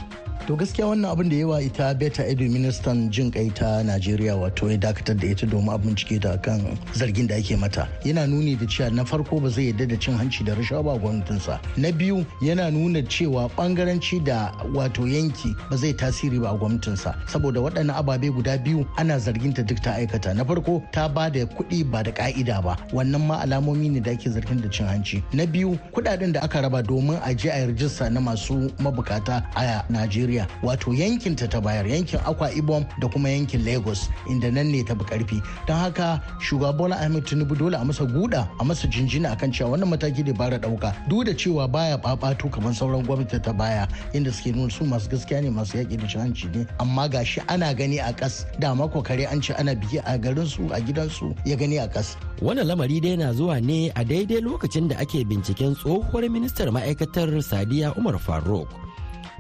to 0.47 0.57
gaskiya 0.57 0.87
wannan 0.88 1.11
abin 1.12 1.29
da 1.31 1.37
yawa 1.37 1.62
ita 1.62 1.95
beta 1.95 2.25
edu 2.27 2.49
ministan 2.51 3.11
jin 3.12 3.31
kai 3.31 3.51
ta 3.55 3.83
najeriya 3.87 4.35
wato 4.35 4.66
ya 4.71 4.77
dakatar 4.79 5.14
da 5.16 5.27
ita 5.31 5.47
domin 5.47 5.71
abin 5.71 5.95
cike 5.95 6.19
ta 6.21 6.37
kan 6.43 6.59
zargin 6.93 7.29
da 7.29 7.37
ake 7.37 7.55
mata. 7.61 7.87
Yana 8.05 8.27
nuni 8.27 8.57
da 8.59 8.66
cewa 8.66 8.90
na 8.93 9.05
farko 9.05 9.40
ba 9.40 9.49
zai 9.49 9.71
yarda 9.71 9.87
da 9.88 9.97
cin 9.97 10.16
hanci 10.19 10.43
da 10.45 10.55
rashawa 10.59 10.83
ba 10.85 10.99
gwamnatinsa. 10.99 11.61
Na 11.77 11.93
biyu 11.93 12.27
yana 12.43 12.66
nuna 12.73 13.03
cewa 13.07 13.47
bangaranci 13.55 14.19
da 14.25 14.51
wato 14.75 15.07
yanki 15.07 15.55
ba 15.71 15.77
zai 15.77 15.93
tasiri 15.93 16.40
ba 16.43 16.51
a 16.51 16.59
gwamnatinsa. 16.59 17.14
Saboda 17.31 17.61
waɗannan 17.61 17.95
ababe 17.95 18.33
guda 18.35 18.59
biyu 18.59 18.85
ana 18.99 19.19
zargin 19.21 19.55
ta 19.55 19.62
duk 19.62 19.79
ta 19.85 19.95
aikata. 20.03 20.35
Na 20.35 20.43
farko 20.45 20.83
ta 20.90 21.07
ba 21.07 21.31
da 21.31 21.47
kuɗi 21.47 21.85
ba 21.88 22.03
da 22.03 22.11
ka'ida 22.11 22.59
ba. 22.64 22.75
Wannan 22.93 23.23
ma 23.29 23.38
alamomi 23.45 23.88
ne 23.90 24.01
da 24.01 24.11
ake 24.12 24.27
zargin 24.31 24.59
da 24.61 24.69
cin 24.69 24.87
hanci. 24.90 25.23
Na 25.33 25.47
biyu 25.47 25.79
kuɗaɗen 25.95 26.19
da 26.28 26.40
aka 26.44 26.61
raba 26.61 26.83
domin 26.85 27.16
a 27.24 27.33
je 27.35 27.48
a 27.48 27.66
rijista 27.66 28.11
na 28.12 28.20
masu 28.20 28.68
mabukata 28.78 29.42
a 29.56 29.83
najeriya 29.88 30.46
wato 30.62 30.92
yankin 30.92 31.37
ta 31.37 31.46
ta 31.46 31.61
bayar 31.61 31.87
yankin 31.88 32.20
Akwa 32.28 32.52
Ibom 32.52 32.85
da 33.00 33.09
kuma 33.09 33.28
yankin 33.28 33.64
Lagos 33.64 34.09
inda 34.28 34.52
nan 34.52 34.68
ne 34.70 34.83
ta 34.85 34.94
bi 34.94 35.04
ƙarfi 35.04 35.40
don 35.66 35.76
haka 35.76 36.20
shugaba 36.38 36.76
Bola 36.76 36.96
Ahmed 36.96 37.24
Tinubu 37.24 37.56
dole 37.56 37.74
a 37.74 37.85
masa 37.85 38.04
guda 38.06 38.48
a 38.61 38.64
masa 38.64 38.87
jinjina 38.87 39.33
akan 39.33 39.50
cewa 39.52 39.70
wannan 39.76 39.88
mataki 39.88 40.24
da 40.24 40.33
bara 40.33 40.59
ɗauka 40.59 40.92
duk 41.09 41.24
da 41.24 41.33
cewa 41.33 41.64
baya 41.70 41.96
babatu 41.98 42.50
kamar 42.52 42.72
sauran 42.74 43.02
gwamnati 43.06 43.40
ta 43.42 43.52
baya 43.52 43.87
inda 44.12 44.30
suke 44.33 44.52
nuna 44.54 44.70
su 44.70 44.85
masu 44.85 45.09
gaskiya 45.09 45.42
ne 45.42 45.50
masu 45.50 45.78
yaƙi 45.80 45.96
da 45.96 46.06
hanci 46.20 46.46
ne. 46.54 46.66
Amma 46.78 47.09
gashi 47.09 47.40
ana 47.48 47.74
gani 47.74 47.98
a 47.98 48.12
kas 48.12 48.44
da 48.59 48.74
mako 48.74 49.02
kare 49.02 49.24
an 49.30 49.40
ce 49.40 49.50
ana 49.59 49.74
biki 49.74 50.00
a 50.04 50.18
garin 50.18 50.46
su 50.46 50.64
a 50.72 50.80
gidansu 50.80 51.35
ya 51.44 51.56
gani 51.56 51.78
a 51.78 51.88
kas 51.88 52.16
wannan 52.40 52.66
lamari 52.66 53.00
dai 53.00 53.16
na 53.16 53.33
zuwa 53.33 53.61
ne 53.62 53.90
a 53.96 54.04
daidai 54.04 54.40
lokacin 54.40 54.88
da 54.88 54.96
ake 54.98 55.24
binciken 55.24 55.74
tsohuwar 56.11 56.27
ministar 56.27 56.66
ma'aikatar 56.75 57.31
Sadiya 57.38 57.94
Umar 57.94 58.18
Faruk 58.18 58.66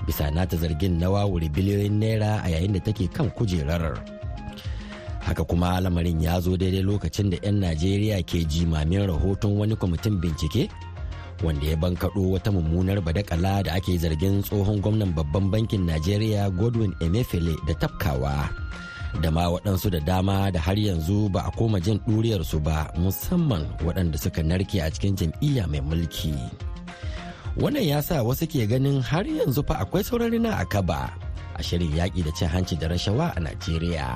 bisa 0.06 0.30
nata 0.30 0.54
zargin 0.54 1.02
na 1.02 1.10
wawure 1.10 1.50
biliyoyin 1.50 1.98
naira 1.98 2.38
a 2.46 2.48
yayin 2.48 2.70
da 2.72 2.78
take 2.78 3.10
kan 3.10 3.26
kujerar. 3.34 3.98
Haka 5.18 5.42
kuma 5.42 5.82
lamarin 5.82 6.22
ya 6.22 6.38
zo 6.38 6.54
daidai 6.54 6.86
lokacin 6.86 7.26
da 7.34 7.42
'yan 7.42 7.58
najeriya 7.58 8.22
ke 8.22 8.46
jimamin 8.46 9.02
rahoton 9.10 9.58
wani 9.58 9.74
kwamitin 9.74 10.22
bincike 10.22 10.70
wanda 11.42 11.66
ya 11.66 11.74
bankaɗo 11.74 12.38
wata 12.38 12.54
mummunar 12.54 13.02
badakala 13.02 13.66
da 13.66 13.74
ake 13.74 13.98
zargin 13.98 14.38
tsohon 14.38 14.78
gwamnan 14.78 15.10
babban 15.10 15.50
bankin 15.50 15.82
najeriya 15.90 16.54
godwin 16.54 16.94
emefiele 17.02 17.58
da 17.66 17.74
tafkawa. 17.82 18.46
Da 19.22 19.30
ma 19.30 19.50
waɗansu 19.50 19.90
da 19.90 20.00
dama 20.00 20.50
da 20.54 20.60
har 20.60 20.78
yanzu 20.78 21.28
ba 21.34 21.40
a 21.46 21.50
koma 21.58 21.80
jin 21.80 21.98
ɗuriyarsu 22.06 22.58
ba 22.62 22.90
musamman 23.02 23.66
waɗanda 23.86 24.16
suka 24.18 24.42
narke 24.42 24.78
a 24.78 24.90
cikin 24.94 25.16
jam'iyya 25.18 25.66
mai 25.70 25.80
mulki. 25.82 26.34
wannan 27.58 27.82
ya 27.82 27.98
sa 27.98 28.22
wasu 28.22 28.46
ke 28.46 28.62
ganin 28.68 29.02
har 29.02 29.26
yanzu 29.26 29.66
fa 29.66 29.82
akwai 29.82 30.06
saurari 30.06 30.38
na 30.38 30.62
akaba 30.62 31.10
a 31.58 31.60
shirin 31.62 31.90
yaƙi 31.92 32.22
da 32.22 32.30
cin 32.38 32.48
hanci 32.48 32.78
da 32.78 32.86
rashawa 32.86 33.34
a 33.34 33.38
najeriya 33.42 34.06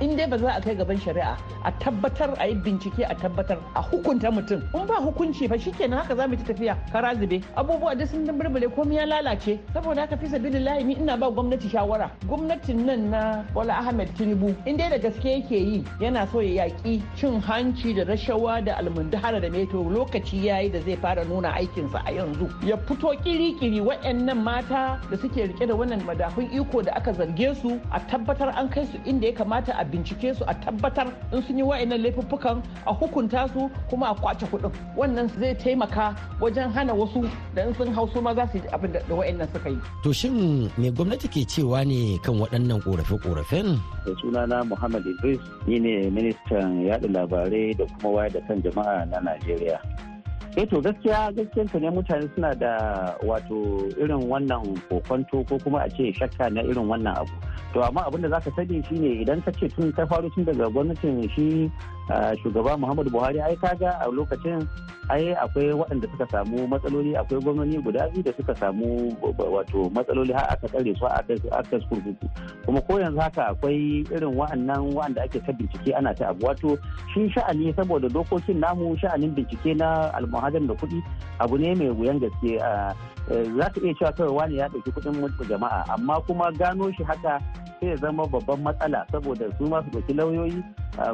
in 0.00 0.16
dai 0.16 0.26
ba 0.26 0.38
za 0.38 0.50
a 0.56 0.60
kai 0.60 0.74
gaban 0.74 0.98
shari'a 1.00 1.36
a 1.64 1.72
tabbatar 1.72 2.34
a 2.38 2.46
yi 2.48 2.54
bincike 2.54 3.04
a 3.08 3.14
tabbatar 3.14 3.58
a 3.74 3.82
hukunta 3.82 4.30
mutum. 4.30 4.60
In 4.74 4.86
ba 4.86 4.94
hukunci 5.00 5.48
fa 5.48 5.56
shikenan 5.58 5.98
haka 6.02 6.14
za 6.16 6.28
mu 6.28 6.36
ta 6.36 6.52
tafiya 6.52 6.76
kara 6.92 7.14
zube. 7.14 7.42
Abubuwa 7.56 7.96
duk 7.98 8.08
sun 8.08 8.26
burbule 8.26 8.68
komai 8.68 8.96
ya 8.96 9.06
lalace. 9.06 9.58
Saboda 9.72 10.02
haka 10.02 10.16
fi 10.16 10.26
sabilillahi 10.28 10.84
ni 10.84 10.94
ina 10.94 11.16
ba 11.16 11.30
gwamnati 11.30 11.68
shawara. 11.68 12.10
Gwamnatin 12.28 12.84
nan 12.86 13.10
na 13.10 13.42
Bola 13.54 13.78
Ahmed 13.78 14.08
Tinubu 14.16 14.54
in 14.66 14.76
dai 14.76 14.90
da 14.90 14.98
gaske 14.98 15.24
yake 15.40 15.56
yi 15.56 15.84
yana 16.00 16.28
so 16.30 16.40
ya 16.40 16.64
yaki 16.66 17.02
cin 17.16 17.40
hanci 17.40 17.94
da 17.96 18.04
rashawa 18.04 18.64
da 18.64 18.76
almundahara 18.76 19.40
da 19.40 19.48
meto. 19.48 19.80
Lokaci 19.82 20.44
yayi 20.46 20.70
da 20.72 20.80
zai 20.80 20.96
fara 20.96 21.24
nuna 21.24 21.52
aikinsa 21.56 22.02
a 22.04 22.12
yanzu. 22.12 22.50
Ya 22.66 22.76
fito 22.76 23.14
kiri-kiri 23.24 23.80
waɗannan 23.80 24.36
mata 24.42 25.00
da 25.10 25.16
suke 25.16 25.48
riƙe 25.48 25.66
da 25.68 25.74
wannan 25.74 26.02
madafun 26.04 26.50
iko 26.52 26.82
da 26.82 26.92
aka 26.96 27.12
zarge 27.12 27.54
su 27.56 27.80
a 27.92 28.00
tabbatar 28.00 28.52
an 28.56 28.68
kai 28.68 28.84
su 28.84 28.98
inda 29.06 29.26
ya 29.26 29.32
kamata 29.32 29.72
a 29.78 29.84
bincike 29.86 30.34
su 30.36 30.44
a 30.46 30.54
tabbatar 30.54 31.08
in 31.32 31.42
sun 31.42 31.58
yi 31.58 31.62
wa'annan 31.64 32.02
laifuffukan 32.02 32.62
a 32.86 32.92
hukunta 32.92 33.48
su 33.52 33.70
kuma 33.90 34.06
a 34.10 34.14
ƙwace 34.14 34.46
kuɗin 34.50 34.72
wannan 34.96 35.28
zai 35.40 35.54
taimaka 35.54 36.14
wajen 36.40 36.70
hana 36.72 36.92
wasu 36.94 37.28
da 37.54 37.62
in 37.66 37.74
sun 37.74 37.92
hau 37.94 38.06
su 38.12 38.20
ma 38.20 38.34
za 38.34 38.46
su 38.52 38.58
yi 38.58 38.68
abin 38.72 38.92
da 38.92 39.00
wa'annan 39.08 39.48
suka 39.52 39.68
yi. 39.70 39.78
To 40.02 40.12
shin 40.12 40.70
me 40.76 40.90
gwamnati 40.90 41.28
ke 41.28 41.46
cewa 41.46 41.84
ne 41.86 42.18
kan 42.22 42.34
waɗannan 42.38 42.80
ƙorafe-ƙorafen? 42.82 43.78
Da 44.04 44.12
sunana 44.22 44.64
Muhammad 44.66 45.06
Idris 45.06 45.40
ni 45.66 45.78
ne 45.78 46.10
ministan 46.10 46.82
yaɗa 46.84 47.08
labarai 47.12 47.76
da 47.76 47.84
kuma 47.96 48.08
wayar 48.20 48.32
da 48.32 48.40
kan 48.48 48.62
jama'a 48.62 49.06
na 49.10 49.18
Najeriya. 49.20 49.78
Eh 50.56 50.64
to 50.64 50.80
gaskiya 50.80 51.32
gaskiyanta 51.36 51.78
ne 51.80 51.90
mutane 51.90 52.28
suna 52.34 52.54
da 52.54 52.72
wato 53.28 53.58
irin 54.00 54.24
wannan 54.30 54.64
kokonto 54.88 55.44
ko 55.48 55.58
kuma 55.60 55.84
a 55.84 55.88
ce 55.92 56.12
shakka 56.16 56.48
na 56.50 56.62
irin 56.64 56.88
wannan 56.88 57.12
abu. 57.12 57.32
To 57.74 57.82
amma 57.84 58.06
abin 58.08 58.22
da 58.24 58.28
zaka 58.28 58.48
sani 58.56 58.80
shine 58.88 59.20
idan 59.20 59.44
ka 59.44 59.52
ce 59.52 59.68
tun 59.68 59.92
ka 59.92 60.06
faru 60.08 60.30
tun 60.32 60.44
daga 60.48 60.64
gwamnatin 60.72 61.28
shi 61.36 61.68
shugaba 62.42 62.76
muhammadu 62.78 63.10
buhari 63.10 63.40
ai 63.40 63.56
kaga 63.56 63.98
a 64.00 64.06
lokacin 64.10 64.62
ai 65.08 65.34
akwai 65.34 65.70
waɗanda 65.72 66.08
suka 66.10 66.26
samu 66.30 66.66
matsaloli 66.68 67.16
akwai 67.16 67.40
gwamnati 67.42 67.78
guda 67.78 68.08
biyu 68.10 68.22
da 68.22 68.32
suka 68.36 68.54
samu 68.56 69.16
wato 69.38 69.90
matsaloli 69.94 70.32
har 70.32 70.46
aka 70.50 70.66
tsare 70.68 70.94
su 70.98 71.06
a 71.06 71.22
aka 71.58 71.78
kurkuku. 71.88 72.26
Kuma 72.66 72.80
ko 72.80 72.98
yanzu 73.00 73.20
haka 73.20 73.46
akwai 73.54 74.02
irin 74.10 74.34
wa'annan 74.34 74.94
wa'anda 74.94 75.22
ake 75.22 75.38
ta 75.46 75.52
bincike 75.52 75.94
ana 75.94 76.14
ta 76.14 76.28
abu. 76.34 76.46
Wato 76.46 76.78
shi 77.14 77.30
sha'ani 77.30 77.72
saboda 77.76 78.08
dokokin 78.08 78.58
namu 78.60 78.96
sha'anin 78.98 79.30
bincike 79.34 79.74
na 79.78 80.10
almuhadar 80.14 80.62
da 80.66 80.74
kuɗi 80.74 80.98
abu 81.38 81.58
ne 81.58 81.74
mai 81.74 81.90
wuyan 81.90 82.18
gaske. 82.18 82.58
Za 83.58 83.66
ka 83.70 83.78
iya 83.82 83.94
cewa 83.98 84.12
kawai 84.12 84.32
wani 84.34 84.56
ya 84.58 84.68
ɗauki 84.68 84.90
kuɗin 84.90 85.22
jama'a 85.48 85.84
amma 85.94 86.20
kuma 86.26 86.50
gano 86.58 86.90
shi 86.98 87.02
haka 87.06 87.38
sai 87.80 87.88
ya 87.88 87.96
zama 87.96 88.26
babban 88.26 88.62
matsala 88.62 89.06
saboda 89.12 89.46
su 89.58 89.64
ma 89.68 89.82
su 89.82 89.90
ɗauki 89.90 90.12
lauyoyi 90.16 90.62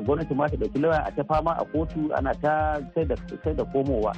gwamnati 0.04 0.34
ma 0.34 0.48
ta 0.48 0.56
ɗauki 0.56 0.78
lauya 0.80 1.00
a 1.04 1.10
ta 1.10 1.22
fama 1.24 1.52
a 1.58 1.64
kotu 1.64 2.10
ana 2.14 2.34
ta 2.42 2.78
sai 2.94 3.04
da 3.54 3.64
komowa. 3.72 4.12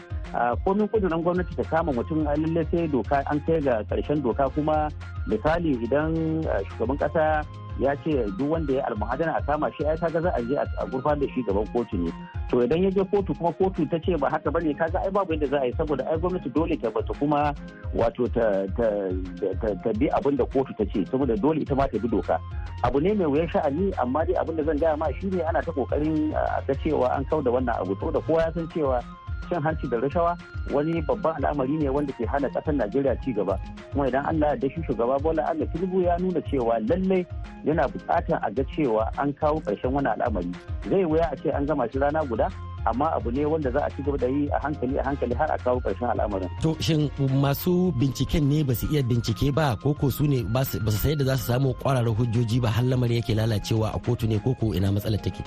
Komin 0.65 0.89
kudurin 0.89 1.23
gwamnati 1.23 1.57
ta 1.57 1.65
kama 1.65 1.93
mutum 1.93 2.25
lalle 2.25 2.67
sai 2.71 2.89
doka 2.89 3.23
an 3.31 3.41
kai 3.47 3.61
ga 3.61 3.83
ƙarshen 3.89 4.23
doka 4.23 4.49
kuma 4.55 4.89
misali 5.29 5.73
idan 5.85 6.43
shugaban 6.69 6.99
kasa 6.99 7.45
ya 7.79 7.95
ce 8.05 8.25
duk 8.39 8.51
wanda 8.51 8.73
ya 8.75 8.87
almuhadana 8.87 9.35
a 9.37 9.43
kama 9.43 9.71
shi 9.77 9.87
ai 9.87 9.97
kaga 9.99 10.21
za 10.21 10.31
a 10.37 10.43
je 10.43 10.55
a 10.57 10.87
gurfar 10.87 11.19
da 11.19 11.27
shi 11.35 11.43
gaban 11.43 11.67
kotu 11.73 11.97
ne. 11.99 12.13
To 12.51 12.63
idan 12.63 12.83
ya 12.83 12.91
je 12.91 13.05
kotu 13.05 13.35
kuma 13.35 13.53
kotu 13.53 13.87
ta 13.91 13.99
ce 13.99 14.17
ba 14.17 14.31
haka 14.31 14.51
ba 14.51 14.61
ne 14.61 14.75
kaga 14.75 14.99
ai 15.03 15.11
babu 15.11 15.33
yadda 15.33 15.47
za 15.47 15.59
a 15.61 15.67
yi 15.67 15.73
saboda 15.77 16.05
ai 16.11 16.19
gwamnati 16.19 16.49
dole 16.55 16.77
ta 16.77 16.91
bata 16.91 17.13
kuma 17.19 17.55
wato 17.95 18.29
ta 18.31 18.67
ta 19.83 19.91
bi 19.99 20.07
abin 20.15 20.37
da 20.37 20.45
kotu 20.47 20.71
ta 20.79 20.85
ce 20.93 21.05
saboda 21.11 21.35
dole 21.37 21.61
ita 21.61 21.75
ma 21.75 21.87
ta 21.89 21.99
bi 21.99 22.09
doka. 22.09 22.39
Abu 22.83 23.01
ne 23.01 23.15
mai 23.15 23.27
wuyan 23.27 23.49
sha'ani 23.51 23.91
amma 23.99 24.25
dai 24.25 24.37
abin 24.39 24.57
da 24.57 24.63
zan 24.65 24.79
gaya 24.79 24.97
ma 24.97 25.07
shine 25.21 25.43
ana 25.43 25.63
ta 25.63 25.73
ƙoƙarin 25.73 26.31
a 26.35 26.63
ga 26.67 26.75
cewa 26.85 27.11
an 27.17 27.25
kau 27.27 27.43
da 27.43 27.51
wannan 27.51 27.75
abu. 27.81 27.95
Saboda 27.99 28.21
kowa 28.23 28.41
ya 28.43 28.53
san 28.55 28.69
cewa 28.71 29.03
cin 29.49 29.63
hanci 29.63 29.89
da 29.89 29.97
rashawa 30.01 30.37
wani 30.73 31.01
babban 31.03 31.37
al'amari 31.45 31.79
ne 31.79 31.89
wanda 31.89 32.13
ke 32.13 32.27
hana 32.27 32.49
ƙasar 32.49 32.75
Najeriya 32.75 33.17
ci 33.25 33.33
gaba. 33.33 33.59
Kuma 33.93 34.09
idan 34.09 34.27
Allah 34.27 34.57
ya 34.61 34.69
shi 34.69 34.83
shugaba 34.89 35.19
Bola 35.23 35.43
Ahmed 35.51 35.71
Tinubu 35.73 36.03
ya 36.03 36.17
nuna 36.19 36.41
cewa 36.51 36.79
lallai 36.89 37.27
yana 37.65 37.89
buƙatar 37.89 38.41
a 38.43 38.51
ga 38.51 38.63
cewa 38.77 39.11
an 39.19 39.33
kawo 39.35 39.61
ƙarshen 39.61 39.93
wani 39.93 40.09
al'amari. 40.09 40.53
Zai 40.91 41.05
wuya 41.05 41.29
a 41.33 41.37
ce 41.37 41.51
an 41.51 41.67
gama 41.67 41.89
shi 41.93 41.99
rana 41.99 42.25
guda? 42.27 42.49
Amma 42.87 43.11
abu 43.17 43.31
ne 43.31 43.45
wanda 43.45 43.71
za 43.71 43.81
a 43.85 43.91
ci 43.91 44.03
gaba 44.03 44.19
da 44.19 44.27
yi 44.27 44.49
a 44.51 44.59
hankali 44.63 44.99
a 44.99 45.03
hankali 45.05 45.35
har 45.35 45.51
a 45.53 45.59
kawo 45.59 45.81
ƙarshen 45.81 46.11
al'amarin. 46.15 46.49
To 46.63 46.77
shin 46.81 47.11
masu 47.41 47.93
binciken 47.99 48.45
ne 48.49 48.63
ba 48.63 48.75
su 48.75 48.87
iya 48.93 49.03
bincike 49.03 49.55
ba 49.55 49.77
koko 49.77 50.11
su 50.11 50.27
ne 50.27 50.43
ba 50.43 50.65
su 50.65 50.79
sai 50.91 51.15
da 51.17 51.25
za 51.25 51.37
su 51.37 51.53
samu 51.53 51.75
ƙwararren 51.83 52.15
hujjoji 52.17 52.61
ba 52.61 52.69
har 52.71 52.85
lamarin 52.85 53.17
yake 53.21 53.35
lalacewa 53.35 53.95
a 53.95 53.99
kotu 53.99 54.27
ne 54.29 54.39
koko 54.39 54.75
ina 54.75 54.93
matsalar 54.93 55.23
take. 55.23 55.45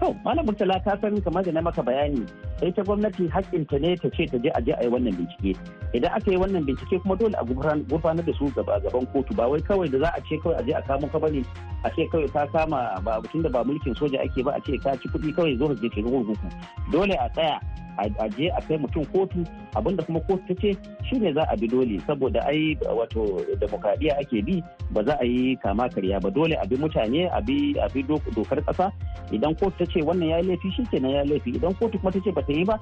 To, 0.00 0.12
Malam 0.24 0.44
Murtala 0.46 0.76
ta 0.84 0.92
san 1.00 1.16
kamar 1.24 1.42
da 1.42 1.52
na 1.52 1.60
maka 1.64 1.80
bayani 1.82 2.20
ita 2.62 2.82
gwamnati 2.84 3.28
haƙƙinta 3.32 3.80
ne 3.80 3.96
ta 3.96 4.08
ce 4.12 4.26
ta 4.28 4.36
je 4.38 4.50
a 4.54 4.60
je 4.60 4.72
a 4.72 4.82
yi 4.84 4.88
wannan 4.88 5.12
bincike 5.16 5.56
idan 5.94 6.12
aka 6.12 6.30
yi 6.30 6.36
wannan 6.36 6.64
bincike 6.64 7.00
kuma 7.02 7.16
dole 7.16 7.32
a 7.36 7.44
gurfanar 7.44 8.24
da 8.24 8.32
su 8.38 8.48
gaban 8.52 9.06
kotu 9.12 9.34
ba 9.36 9.48
wai 9.48 9.60
kawai 9.60 9.88
da 9.90 9.98
za 9.98 10.08
a 10.16 10.20
ce 10.28 10.36
kawai 10.40 10.56
a 10.60 10.62
je 10.64 10.72
a 10.72 10.82
kamo 10.82 11.08
ka 11.08 11.18
ba 11.18 11.28
ne 11.30 11.40
a 11.84 11.90
ce 11.96 12.08
kawai 12.12 12.28
ka 12.32 12.46
kama 12.52 13.00
ba 13.04 13.20
tun 13.32 13.42
da 13.42 13.48
ba 13.48 13.64
mulkin 13.64 13.94
soja 13.96 14.20
ake 14.24 14.44
ba 14.44 14.52
a 14.56 14.60
ce 14.60 14.76
ka 14.80 14.96
ci 15.00 15.08
kuɗi 15.08 15.32
kawai 15.36 15.56
zo 15.58 15.68
ka 15.68 15.74
je 15.80 15.88
ka 15.88 16.00
gurguku 16.00 16.48
dole 16.92 17.14
a 17.14 17.28
tsaya 17.34 17.58
a 17.98 18.28
je 18.36 18.46
a 18.52 18.60
kai 18.68 18.76
mutum 18.76 19.04
kotu. 19.12 19.40
Abinda 19.74 20.02
kuma 20.04 20.20
kotu 20.20 20.42
ta 20.48 20.54
ce 20.60 20.76
shine 21.08 21.32
za 21.34 21.42
a 21.48 21.56
bi 21.56 21.66
dole 21.66 21.96
saboda 22.06 22.40
ai 22.46 22.76
wato 22.98 23.40
demokradiyya 23.60 24.18
ake 24.20 24.42
bi 24.44 24.62
ba 24.92 25.00
za 25.04 25.14
a 25.20 25.24
yi 25.24 25.56
kama 25.62 25.88
karya 25.88 26.20
ba. 26.20 26.30
Dole 26.30 26.54
a 26.60 26.66
bi 26.66 26.76
mutane 26.76 27.28
a 27.32 27.40
bi 27.40 28.02
dokar 28.36 28.60
kasa 28.66 28.92
idan 29.32 29.54
kotu 29.56 29.76
ta 29.78 29.84
ce 29.92 30.00
wannan 30.04 30.28
ya 30.28 30.42
laifi 30.42 30.68
shikenan 30.76 31.10
ya 31.10 31.22
laifi. 31.24 31.50
Idan 31.56 31.74
kotu 31.80 31.98
kuma 31.98 32.12
ta 32.12 32.20
ce 32.24 32.30
ba 32.32 32.42
ta 32.42 32.52
yi 32.52 32.64
ba 32.64 32.76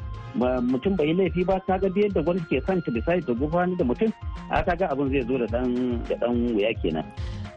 mutum 0.61 0.97
bai 0.97 1.07
yi 1.09 1.15
laifi 1.15 1.45
ba 1.45 1.61
kaga 1.67 1.89
da 1.89 2.01
yadda 2.01 2.23
gwamnati 2.23 2.59
ke 2.59 2.67
son 2.67 2.83
ta 2.83 2.91
bisa 2.91 3.21
da 3.27 3.33
gudanar 3.35 3.77
da 3.79 3.85
mutum 3.85 4.11
a 4.51 4.63
kaga 4.67 4.91
abin 4.91 5.11
zai 5.15 5.23
zo 5.29 5.39
da 5.39 5.47
da 5.47 5.61
dan 6.21 6.35
wuya 6.55 6.75
kenan. 6.83 7.07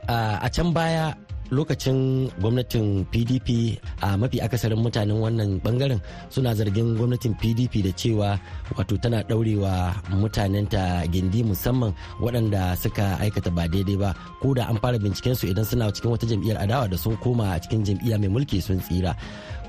A 0.07 0.49
can 0.53 0.71
baya 0.73 1.13
lokacin 1.51 2.27
gwamnatin 2.41 3.05
pdp 3.11 3.77
a 4.01 4.17
mafi 4.17 4.41
akasarin 4.41 4.79
mutanen 4.79 5.17
wannan 5.23 5.59
ɓangaren 5.63 5.99
suna 6.29 6.53
zargin 6.55 6.95
gwamnatin 6.97 7.33
pdp 7.39 7.73
da 7.83 7.91
cewa 7.95 8.39
wato 8.77 8.97
tana 8.97 9.23
daurewa 9.23 9.95
mutanenta 10.11 11.07
gindi 11.11 11.43
musamman 11.43 11.93
waɗanda 12.19 12.75
suka 12.77 13.17
aikata 13.19 13.51
ba 13.51 13.67
daidai 13.67 13.97
ba. 13.97 14.09
Ko 14.41 14.53
da 14.53 14.67
an 14.69 14.77
fara 14.81 14.97
binciken 14.99 15.35
su 15.35 15.47
idan 15.47 15.65
suna 15.65 15.91
cikin 15.91 16.11
wata 16.11 16.25
jam'iyyar 16.27 16.57
adawa 16.63 16.89
da 16.91 16.97
sun 16.97 17.17
koma 17.23 17.55
a 17.55 17.59
cikin 17.59 17.83
jam'iyya 17.85 18.19
mai 18.19 18.29
mulki 18.29 18.61
sun 18.61 18.79
tsira. 18.79 19.15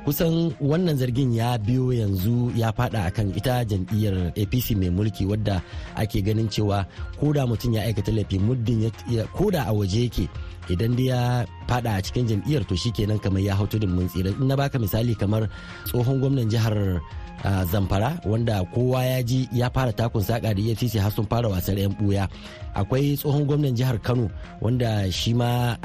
Kusan 0.05 0.55
wannan 0.63 0.97
zargin 0.99 1.33
ya 1.35 1.59
biyo 1.59 1.91
yanzu 1.93 2.53
ya 2.57 2.71
fada 2.73 3.07
akan 3.11 3.35
ita 3.35 3.65
jam'iyyar 3.65 4.31
apc 4.37 4.75
mai 4.79 4.91
mulki 4.91 5.27
wadda 5.27 5.63
ake 5.97 6.23
ganin 6.23 6.49
cewa 6.49 6.87
koda 7.21 7.47
mutum 7.47 7.75
ya 7.75 7.83
aikata 7.87 8.13
laifi 8.13 8.39
muddin 8.39 8.91
koda 9.35 9.67
a 9.67 9.73
waje 9.73 10.07
yake 10.07 10.27
idan 10.69 10.93
dai 10.97 11.09
ya 11.13 11.21
fada 11.69 11.97
a 11.97 12.03
cikin 12.05 12.29
jam'iyyar 12.29 12.63
to 12.69 12.77
shikenan 12.77 13.19
kamar 13.19 13.41
ya 13.41 13.57
hau 13.57 13.65
tudun 13.67 13.91
mun 13.93 14.09
tsira. 14.09 14.31
Na 14.41 14.55
baka 14.57 14.77
misali 14.79 15.17
kamar 15.17 15.49
tsohon 15.89 16.21
gwamnan 16.21 16.49
jihar 16.49 17.01
zamfara 17.71 18.19
wanda 18.27 18.65
kowa 18.75 19.05
ya 19.05 19.23
ji 19.23 19.49
ya 19.53 19.71
fara 19.71 19.93
takun 19.93 20.23
saka 20.23 20.55
da 20.55 20.61
efcc 20.63 20.99
har 20.99 21.11
sun 21.15 21.27
fara 21.27 21.49
wasar 21.49 21.79
yan 21.79 21.95
buya 21.95 22.27
akwai 22.75 23.17
tsohon 23.17 23.45
gwamnan 23.47 23.75
jihar 23.77 23.99
kano 24.03 24.29
wanda 24.61 25.07
shi 25.11 25.35
ma 25.35 25.77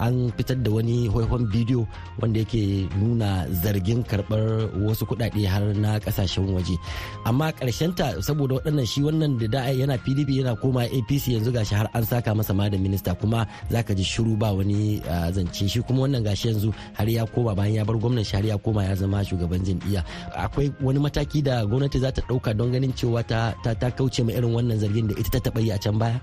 an 0.00 0.32
fitar 0.36 0.56
da 0.62 0.70
wani 0.70 1.08
haifan 1.08 1.46
bidiyo 1.52 1.86
wanda 2.20 2.40
yake 2.40 2.88
nuna 3.00 3.46
zargin 3.62 4.02
karɓar 4.04 4.68
wasu 4.86 5.06
kudade 5.06 5.46
har 5.46 5.62
na 5.74 5.98
ƙasashen 5.98 6.46
waje. 6.54 6.76
Amma 7.24 7.52
ta 7.96 8.14
saboda 8.20 8.54
waɗannan 8.60 8.86
shi 8.86 9.02
wannan 9.02 9.38
da 9.38 9.46
da 9.46 9.60
yana 9.72 9.96
pdp 9.98 10.28
yana 10.40 10.56
koma 10.60 10.84
apc 10.84 11.24
yanzu 11.34 11.52
gashi 11.52 11.74
har 11.74 11.88
an 11.94 12.04
saka 12.04 12.34
masa 12.34 12.54
ma 12.54 12.68
da 12.68 12.78
minista 12.78 13.14
kuma 13.14 13.46
zaka 13.70 13.94
ji 13.96 14.04
shiru 14.04 14.36
ba 14.38 14.52
wani 14.52 15.00
zance. 15.32 15.68
Shi 15.68 15.80
kuma 15.82 16.06
wannan 16.06 16.22
gashi 16.24 16.48
yanzu 16.48 16.72
har 16.94 17.08
ya 17.08 17.24
koma 17.26 17.54
bayan 17.54 17.74
ya 17.74 17.84
bar 17.84 17.96
gwamnan 17.96 18.24
shi 18.24 18.36
har 18.36 18.44
ya 18.46 18.56
koma 18.58 18.84
ya 18.84 18.94
zama 18.94 19.24
shugaban 19.24 19.62
jam'iyya. 19.64 20.04
Akwai 20.36 20.72
wani 20.80 20.98
mataki 20.98 21.42
da 21.42 21.64
gwamnati 21.66 21.98
za 22.00 22.12
ta 22.12 22.22
ɗauka 22.28 22.54
don 22.56 22.72
ganin 22.72 22.92
cewa 22.92 23.22
ta 23.26 23.54
kauce 23.96 24.22
ma 24.24 24.32
irin 24.32 24.52
wannan 24.54 24.78
zargin 24.78 25.08
da 25.08 25.14
ita 25.18 25.30
ta 25.40 25.50
taɓa 25.50 25.60
yi 25.64 25.70
a 25.72 25.78
can 25.78 25.98
baya? 25.98 26.20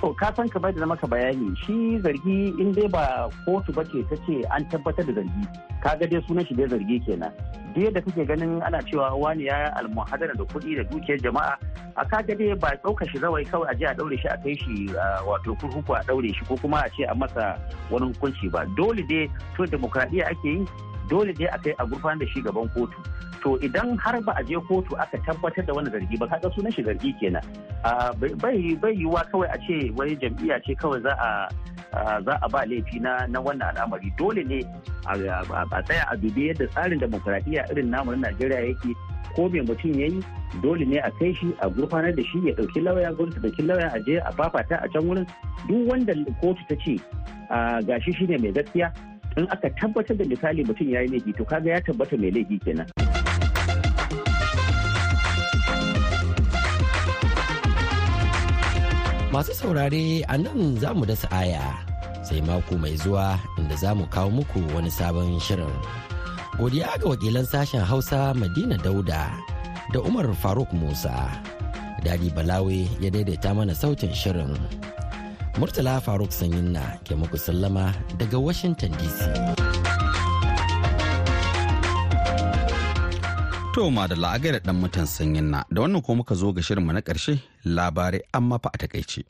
To 0.00 0.14
ka 0.14 0.30
san 0.36 0.48
kamar 0.48 0.72
da 0.72 0.86
maka 0.86 1.06
bayani 1.06 1.50
shi 1.66 1.98
zargi 2.02 2.54
in 2.62 2.70
dai 2.72 2.86
ba 2.88 3.26
kotu 3.46 3.72
ba 3.74 3.82
ce 3.90 4.02
ta 4.10 4.16
ce 4.26 4.36
an 4.54 4.62
tabbatar 4.70 5.02
da 5.06 5.12
zargi 5.18 5.42
kaga 5.82 6.06
dai 6.06 6.20
sunan 6.28 6.46
shi 6.46 6.54
dai 6.54 6.68
zargi 6.70 6.98
kenan. 7.06 7.32
Duk 7.74 7.82
yadda 7.84 8.00
kake 8.06 8.22
ganin 8.30 8.62
ana 8.62 8.78
cewa 8.86 9.10
wani 9.18 9.44
ya 9.50 9.74
almuhadara 9.80 10.34
da 10.38 10.44
kuɗi 10.44 10.76
da 10.78 10.82
dukiyar 10.90 11.18
jama'a 11.18 11.58
a 11.98 12.04
kaga 12.06 12.34
dai 12.38 12.54
ba 12.54 12.70
ɗauka 12.82 13.10
shi 13.10 13.18
zawai 13.18 13.42
kawai 13.50 13.66
a 13.70 13.74
je 13.74 13.84
a 13.90 13.94
ɗaure 13.94 14.16
shi 14.22 14.28
a 14.30 14.36
kai 14.44 14.54
shi 14.54 14.86
wato 15.26 15.54
kurkuku 15.58 15.92
a 15.94 16.02
ɗaure 16.06 16.30
shi 16.34 16.44
ko 16.46 16.54
kuma 16.62 16.78
a 16.86 16.90
ce 16.94 17.02
a 17.04 17.14
masa 17.14 17.58
wani 17.90 18.06
hukunci 18.14 18.46
ba. 18.54 18.62
Dole 18.78 19.02
dai 19.10 19.26
to 19.58 19.66
demokradiyya 19.66 20.30
ake 20.30 20.46
yi 20.48 20.62
dole 21.08 21.32
dai 21.32 21.46
a 21.52 21.58
kai 21.58 21.74
a 21.78 21.86
gurfanar 21.86 22.18
da 22.20 22.26
shi 22.26 22.42
gaban 22.42 22.68
kotu. 22.74 22.98
To 23.42 23.56
idan 23.62 23.96
har 23.98 24.20
ba 24.20 24.32
a 24.36 24.42
je 24.44 24.56
kotu 24.68 24.94
aka 24.98 25.18
tabbatar 25.26 25.66
da 25.66 25.72
wani 25.74 25.90
zargi 25.90 26.18
ba 26.18 26.26
kaga 26.28 26.50
sunan 26.56 26.72
shi 26.74 26.82
zargi 26.82 27.12
kenan. 27.20 27.42
Bai 28.20 28.74
bai 28.82 28.94
yiwuwa 28.94 29.22
kawai 29.30 29.48
a 29.48 29.58
ce 29.66 29.90
wani 29.96 30.16
jam'iyya 30.16 30.60
ce 30.66 30.74
kawai 30.74 31.00
za 31.02 31.12
a 31.14 31.30
za 32.26 32.34
a 32.42 32.48
ba 32.48 32.64
laifi 32.66 33.00
na 33.00 33.26
na 33.26 33.40
wannan 33.40 33.70
al'amari. 33.76 34.12
Dole 34.18 34.42
ne 34.44 34.60
a 35.06 35.82
tsaya 35.82 36.04
a 36.10 36.16
dubi 36.16 36.48
yadda 36.50 36.66
tsarin 36.74 36.98
demokradiyya 37.00 37.70
irin 37.70 37.90
namu 37.90 38.10
na 38.16 38.28
Najeriya 38.28 38.60
yake. 38.68 38.94
Ko 39.36 39.48
me 39.48 39.60
mutum 39.62 39.94
ya 39.94 40.06
yi 40.10 40.20
dole 40.62 40.84
ne 40.84 40.98
a 40.98 41.10
kai 41.20 41.32
shi 41.34 41.54
a 41.62 41.70
gurfanar 41.70 42.10
da 42.16 42.22
shi 42.22 42.38
ya 42.48 42.54
ɗauki 42.58 42.80
lauya 42.82 43.12
gwamnati 43.14 43.40
ɗauki 43.40 43.62
lauya 43.66 43.88
a 43.94 43.98
je 44.02 44.18
a 44.18 44.32
fafata 44.32 44.76
a 44.82 44.88
can 44.88 45.02
wurin. 45.06 45.26
Duk 45.68 45.86
wanda 45.88 46.12
kotu 46.42 46.62
ta 46.68 46.74
ce 46.84 46.98
gashi 47.86 48.12
shine 48.12 48.36
mai 48.42 48.52
gaskiya 48.52 48.92
in 49.36 49.46
aka 49.50 49.70
tabbatar 49.70 50.16
da 50.16 50.24
misali 50.24 50.64
mutum 50.64 50.88
ya 50.90 51.00
yi 51.02 51.08
laifi 51.08 51.32
to 51.36 51.44
kaga 51.44 51.70
ya 51.70 51.80
tabbata 51.80 52.16
mai 52.16 52.30
laifi 52.30 52.58
kenan. 52.64 52.86
Masu 59.32 59.52
saurare 59.54 60.24
a 60.26 60.34
nan 60.40 60.76
za 60.80 60.90
mu 60.96 61.04
dasa 61.04 61.28
aya 61.30 61.62
sai 62.24 62.40
mako 62.40 62.74
mai 62.80 62.96
zuwa 62.96 63.36
inda 63.60 63.76
za 63.76 63.94
mu 63.94 64.04
kawo 64.08 64.30
muku 64.32 64.60
wani 64.74 64.90
sabon 64.90 65.36
shirin. 65.40 65.70
Godiya 66.58 66.98
ga 66.98 67.06
wakilan 67.12 67.44
sashen 67.46 67.84
Hausa 67.84 68.34
Madina 68.34 68.74
Dauda 68.80 69.30
da 69.92 69.98
Umar 70.00 70.26
Faruk 70.34 70.72
Musa. 70.72 71.14
Dadi 72.02 72.30
Balawe 72.34 72.88
ya 73.00 73.10
daidaita 73.10 73.54
mana 73.54 73.74
sautin 73.74 74.10
shirin. 74.14 74.56
Murtala 75.58 75.98
Faruk 75.98 76.30
Sanyinna 76.30 77.02
ke 77.02 77.18
muku 77.18 77.34
sallama 77.34 77.90
daga 78.14 78.38
Washington 78.38 78.94
DC. 78.94 79.26
To 83.74 83.90
ma 83.90 84.06
da 84.06 84.14
la'agai 84.14 84.54
da 84.54 84.60
ɗan 84.66 84.78
mutan 84.78 85.06
Sanyinna 85.06 85.60
da 85.74 85.82
wannan 85.82 85.98
ko 86.06 86.14
muka 86.14 86.34
zo 86.38 86.54
ga 86.54 86.62
shirinmu 86.62 86.92
na 86.94 87.02
ƙarshe 87.02 87.42
labarai 87.66 88.22
amma 88.38 88.58
fa 88.62 88.70
a 88.70 88.78
taƙaice. 88.78 89.26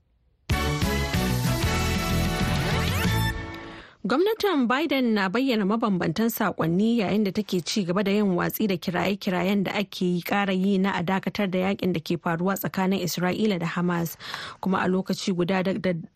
Gwamnatin 4.07 4.69
Biden 4.69 5.05
na 5.15 5.29
bayyana 5.29 5.65
mabambantan 5.67 6.31
saƙonni 6.31 6.99
yayin 7.03 7.25
da 7.25 7.33
take 7.33 7.61
ci 7.67 7.83
gaba 7.85 8.05
da 8.05 8.13
yin 8.13 8.37
watsi 8.37 8.69
da 8.69 8.77
kiraye-kirayen 8.77 9.65
da 9.65 9.73
ake 9.75 10.03
yi 10.07 10.23
kara 10.23 10.53
yi 10.55 10.79
na 10.79 10.93
a 10.95 11.03
dakatar 11.03 11.51
da 11.51 11.59
yaƙin 11.59 11.93
da 11.93 11.99
ke 12.01 12.15
faruwa 12.17 12.55
tsakanin 12.55 13.03
Isra'ila 13.03 13.59
da 13.59 13.67
Hamas. 13.67 14.17
Kuma 14.63 14.79
a 14.79 14.89
lokaci 14.89 15.35
guda 15.35 15.65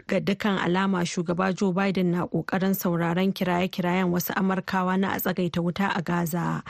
ga 0.06 0.20
dukkan 0.22 0.62
alama 0.64 0.98
shugaba 1.02 1.52
Joe 1.52 1.72
Biden 1.72 2.12
na 2.14 2.26
ƙoƙarin 2.28 2.72
sauraron 2.78 3.32
kiraye-kirayen 3.34 4.12
wasu 4.14 4.30
Amurkawa 4.38 4.96
na 4.98 5.14
a 5.14 5.18
tsagaita 5.18 5.58
wuta 5.60 5.90
a 5.92 6.00
Gaza. 6.02 6.62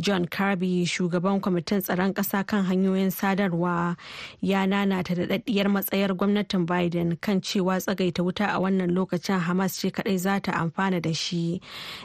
John 0.00 0.24
Kirby 0.24 0.86
shugaban 0.86 1.42
kwamitin 1.42 1.84
tsaron 1.84 2.14
ƙasa 2.14 2.44
kan 2.46 2.64
hanyoyin 2.64 3.12
sadarwa 3.12 3.96
ya 4.40 4.64
nanata 4.64 5.14
da 5.14 5.26
daddiyar 5.36 5.68
matsayar 5.68 6.16
gwamnatin 6.16 6.64
Biden 6.64 7.20
kan 7.20 7.42
cewa 7.42 7.76
tsagaita 7.78 8.24
wuta 8.24 8.48
a 8.48 8.58
wannan 8.58 8.90
lokacin 8.96 9.38
Hamas 9.40 9.76
ce 9.78 9.90
kadai 9.92 10.18
za 10.18 10.40
ta 10.40 10.53
amfana 10.58 11.00
da 11.02 11.12
shi. 11.12 11.60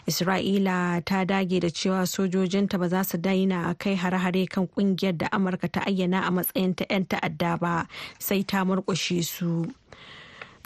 Isra'ila 0.08 1.04
ta 1.06 1.24
dage 1.26 1.60
da 1.60 1.70
cewa 1.70 2.06
sojojinta 2.08 2.80
ba 2.80 2.90
za 2.90 3.04
su 3.04 3.18
daina 3.18 3.76
kai 3.78 3.96
hare-hare 3.96 4.48
kan 4.50 4.68
ƙungiyar 4.68 5.18
da 5.18 5.28
amurka 5.32 5.68
ta 5.72 5.82
ayyana 5.86 6.22
a 6.28 6.32
matsayin 6.32 6.76
ta 6.76 6.86
'yan 6.90 7.06
ta'adda 7.06 7.60
ba 7.60 7.88
sai 8.20 8.44
ta 8.44 8.64
murkushe 8.66 9.24
su. 9.24 9.68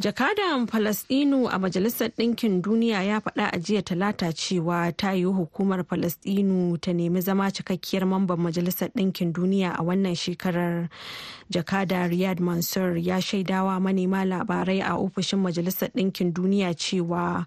Jakadan 0.01 0.67
falasdinu 0.67 1.47
a 1.49 1.59
majalisar 1.59 2.09
ɗinkin 2.17 2.61
duniya 2.61 3.03
ya 3.03 3.19
faɗa 3.19 3.45
a 3.53 3.57
jiya 3.59 3.81
talata 3.81 4.33
cewa 4.33 4.91
ta 4.97 5.11
yi 5.11 5.23
hukumar 5.23 5.83
falasdinu 5.85 6.77
ta 6.81 6.91
nemi 6.93 7.21
zama 7.21 7.51
cikakkiyar 7.51 8.05
mamban 8.05 8.39
majalisar 8.39 8.89
ɗinkin 8.95 9.33
duniya 9.33 9.71
a 9.77 9.83
wannan 9.83 10.15
shekarar. 10.15 10.89
Jakada 11.51 12.07
riyad 12.09 12.39
mansur 12.39 12.97
ya 12.97 13.21
shaidawa 13.21 13.79
manema 13.79 14.25
labarai 14.25 14.81
a 14.81 14.97
ofishin 14.97 15.39
majalisar 15.39 15.89
ɗinkin 15.93 16.33
duniya 16.33 16.73
cewa 16.73 17.45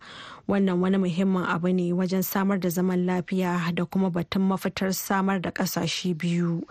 wannan 0.48 0.78
wani 0.80 0.98
muhimmin 0.98 1.42
abu 1.44 1.68
ne 1.72 1.92
wajen 1.92 2.22
samar 2.22 2.59
da 2.61 2.68
zaman 2.68 3.04
lafiya 3.06 3.74
da 3.74 3.85
kuma 3.85 4.11
batun 4.11 4.42
mafitar 4.48 4.94
samar 4.94 5.40
da 5.40 5.50
ƙasashe 5.50 6.14
biyu. 6.16 6.62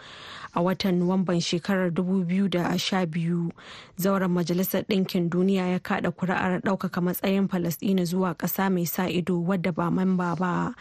A 0.55 0.61
watan 0.63 0.95
nuwamban 0.99 1.41
shekarar 1.43 1.91
2012 1.91 3.51
zauren 3.99 4.31
majalisar 4.31 4.81
ɗinkin 4.87 5.29
duniya 5.29 5.67
ya 5.67 5.79
kada 5.79 6.11
kuri'ar 6.11 6.61
ɗaukaka 6.63 7.01
matsayin 7.03 7.47
falasɗina 7.51 8.03
zuwa 8.07 8.33
ƙasa 8.39 8.71
mai 8.71 8.85
sa 8.87 9.09
ido 9.11 9.35
wadda 9.43 9.71
ba 9.75 9.91
mamba 9.91 10.35
ba 10.35 10.73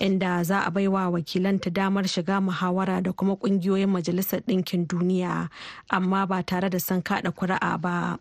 inda 0.00 0.40
za 0.44 0.64
a 0.64 0.70
baiwa 0.70 1.08
wakilanta 1.12 1.70
damar 1.70 2.08
shiga 2.08 2.40
muhawara 2.40 3.02
da 3.04 3.12
kuma 3.12 3.36
ƙungiyoyin 3.36 3.92
majalisar 3.92 4.40
ɗinkin 4.48 4.86
duniya 4.88 5.48
amma 5.90 6.26
ba 6.26 6.42
tare 6.42 6.70
da 6.70 6.78
sun 6.80 7.02
kada 7.02 7.30
kuri'a 7.30 7.76
ba. 7.80 8.18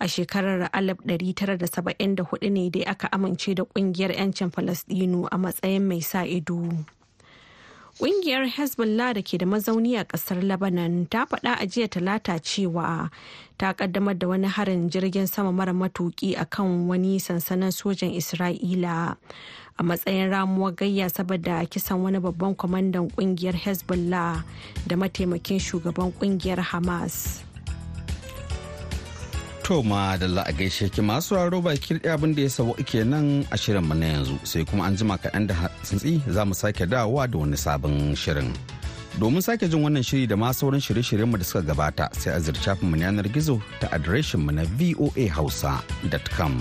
A 0.00 0.08
shekarar 0.08 0.70
1974 0.72 2.48
ne 2.48 2.70
dai 2.72 2.84
aka 2.88 3.08
amince 3.12 3.52
da 3.54 3.64
ƙungiyar 3.68 4.16
'yancin 4.16 4.48
falasdinu 4.50 5.28
a 5.30 5.36
matsayin 5.36 5.84
mai 5.84 6.00
sa 6.00 6.24
ido. 6.24 6.64
Ƙungiyar 7.98 8.46
Hezbollah 8.48 9.14
da 9.14 9.22
ke 9.22 9.36
da 9.38 9.46
mazauni 9.46 9.96
a 9.98 10.04
ƙasar 10.04 10.42
Lebanon 10.42 11.06
ta 11.10 11.26
faɗa 11.26 11.58
a 11.60 11.66
jiya 11.66 11.88
talata 11.88 12.38
cewa 12.40 13.10
ta 13.58 13.72
ƙaddamar 13.74 14.18
da 14.18 14.28
wani 14.28 14.46
harin 14.48 14.88
jirgin 14.90 15.26
sama 15.28 15.52
mara 15.52 15.72
matuƙi 15.72 16.34
a 16.40 16.44
kan 16.46 16.86
wani 16.88 17.18
sansanin 17.20 17.72
sojan 17.72 18.14
Isra'ila 18.16 19.16
a 19.78 19.82
matsayin 19.82 20.30
ramuwar 20.30 20.72
gayya 20.76 21.10
saboda 21.10 21.66
kisan 21.68 22.00
wani 22.02 22.18
babban 22.20 22.54
kwamandan 22.56 23.10
ƙungiyar 23.12 23.54
Hezbollah 23.54 24.44
da 24.86 24.96
mataimakin 24.96 25.60
shugaban 25.60 26.12
ƙungiyar 26.12 26.58
Hamas. 26.62 27.42
To 29.70 29.84
ma 29.84 30.16
da 30.16 30.26
a 30.42 30.52
gaishe 30.52 30.90
ki 30.90 31.00
masu 31.00 31.36
raro 31.36 31.60
baki 31.62 31.94
ɗaya 32.02 32.14
abin 32.18 32.34
da 32.34 32.42
ya 32.42 32.48
sabo 32.50 32.74
nan 33.06 33.46
a 33.52 33.56
shirin 33.56 33.86
mu 33.86 33.94
na 33.94 34.06
yanzu 34.06 34.34
sai 34.44 34.64
kuma 34.64 34.82
an 34.82 34.96
jima 34.96 35.16
kaɗan 35.16 35.46
da 35.46 35.54
hantsi 35.54 36.20
za 36.26 36.44
mu 36.44 36.54
sake 36.54 36.86
dawowa 36.90 37.30
da 37.30 37.38
wani 37.38 37.54
sabon 37.56 38.10
shirin. 38.16 38.50
Domin 39.20 39.40
sake 39.40 39.70
jin 39.70 39.78
wannan 39.84 40.02
shiri 40.02 40.26
da 40.26 40.34
ma 40.34 40.50
sauran 40.50 40.80
shirye-shiryen 40.82 41.30
mu 41.30 41.38
da 41.38 41.44
suka 41.44 41.62
gabata 41.62 42.10
sai 42.18 42.32
a 42.34 42.40
zircafin 42.42 42.90
mu 42.90 42.96
yanar 42.98 43.30
gizo 43.30 43.62
ta 43.78 43.86
adireshin 43.94 44.42
mu 44.42 44.50
na 44.50 44.64
voahausa.com. 44.74 46.54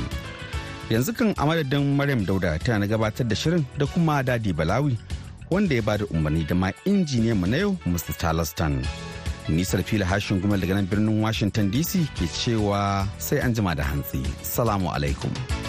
Yanzu 0.94 1.18
kan 1.18 1.30
a 1.34 1.44
madadin 1.50 1.96
Maryam 1.98 2.24
Dauda 2.28 2.60
ta 2.64 2.78
na 2.78 2.86
gabatar 2.86 3.26
da 3.28 3.34
shirin 3.34 3.66
da 3.80 3.88
kuma 3.88 4.22
Dadi 4.22 4.54
Balawi 4.54 4.94
wanda 5.50 5.74
ya 5.74 5.82
ba 5.82 5.98
da 5.98 6.06
umarni 6.14 6.46
da 6.46 6.54
ma 6.54 6.70
injiniyan 6.86 7.42
mu 7.42 7.48
na 7.50 7.58
yau 7.58 7.74
Mr. 7.90 8.14
Charleston. 8.22 8.86
Nisar 9.50 9.82
fila 9.84 10.06
hashin 10.06 10.40
gumel 10.42 10.62
daga 10.62 10.76
nan 10.78 10.86
birnin 10.86 11.22
Washington 11.22 11.72
DC 11.74 12.06
ke 12.18 12.26
cewa 12.30 13.08
sai 13.18 13.38
an 13.42 13.54
jima 13.54 13.76
da 13.76 13.84
hantsi. 13.84 14.22
Salamu 14.46 14.94
alaikum. 14.94 15.69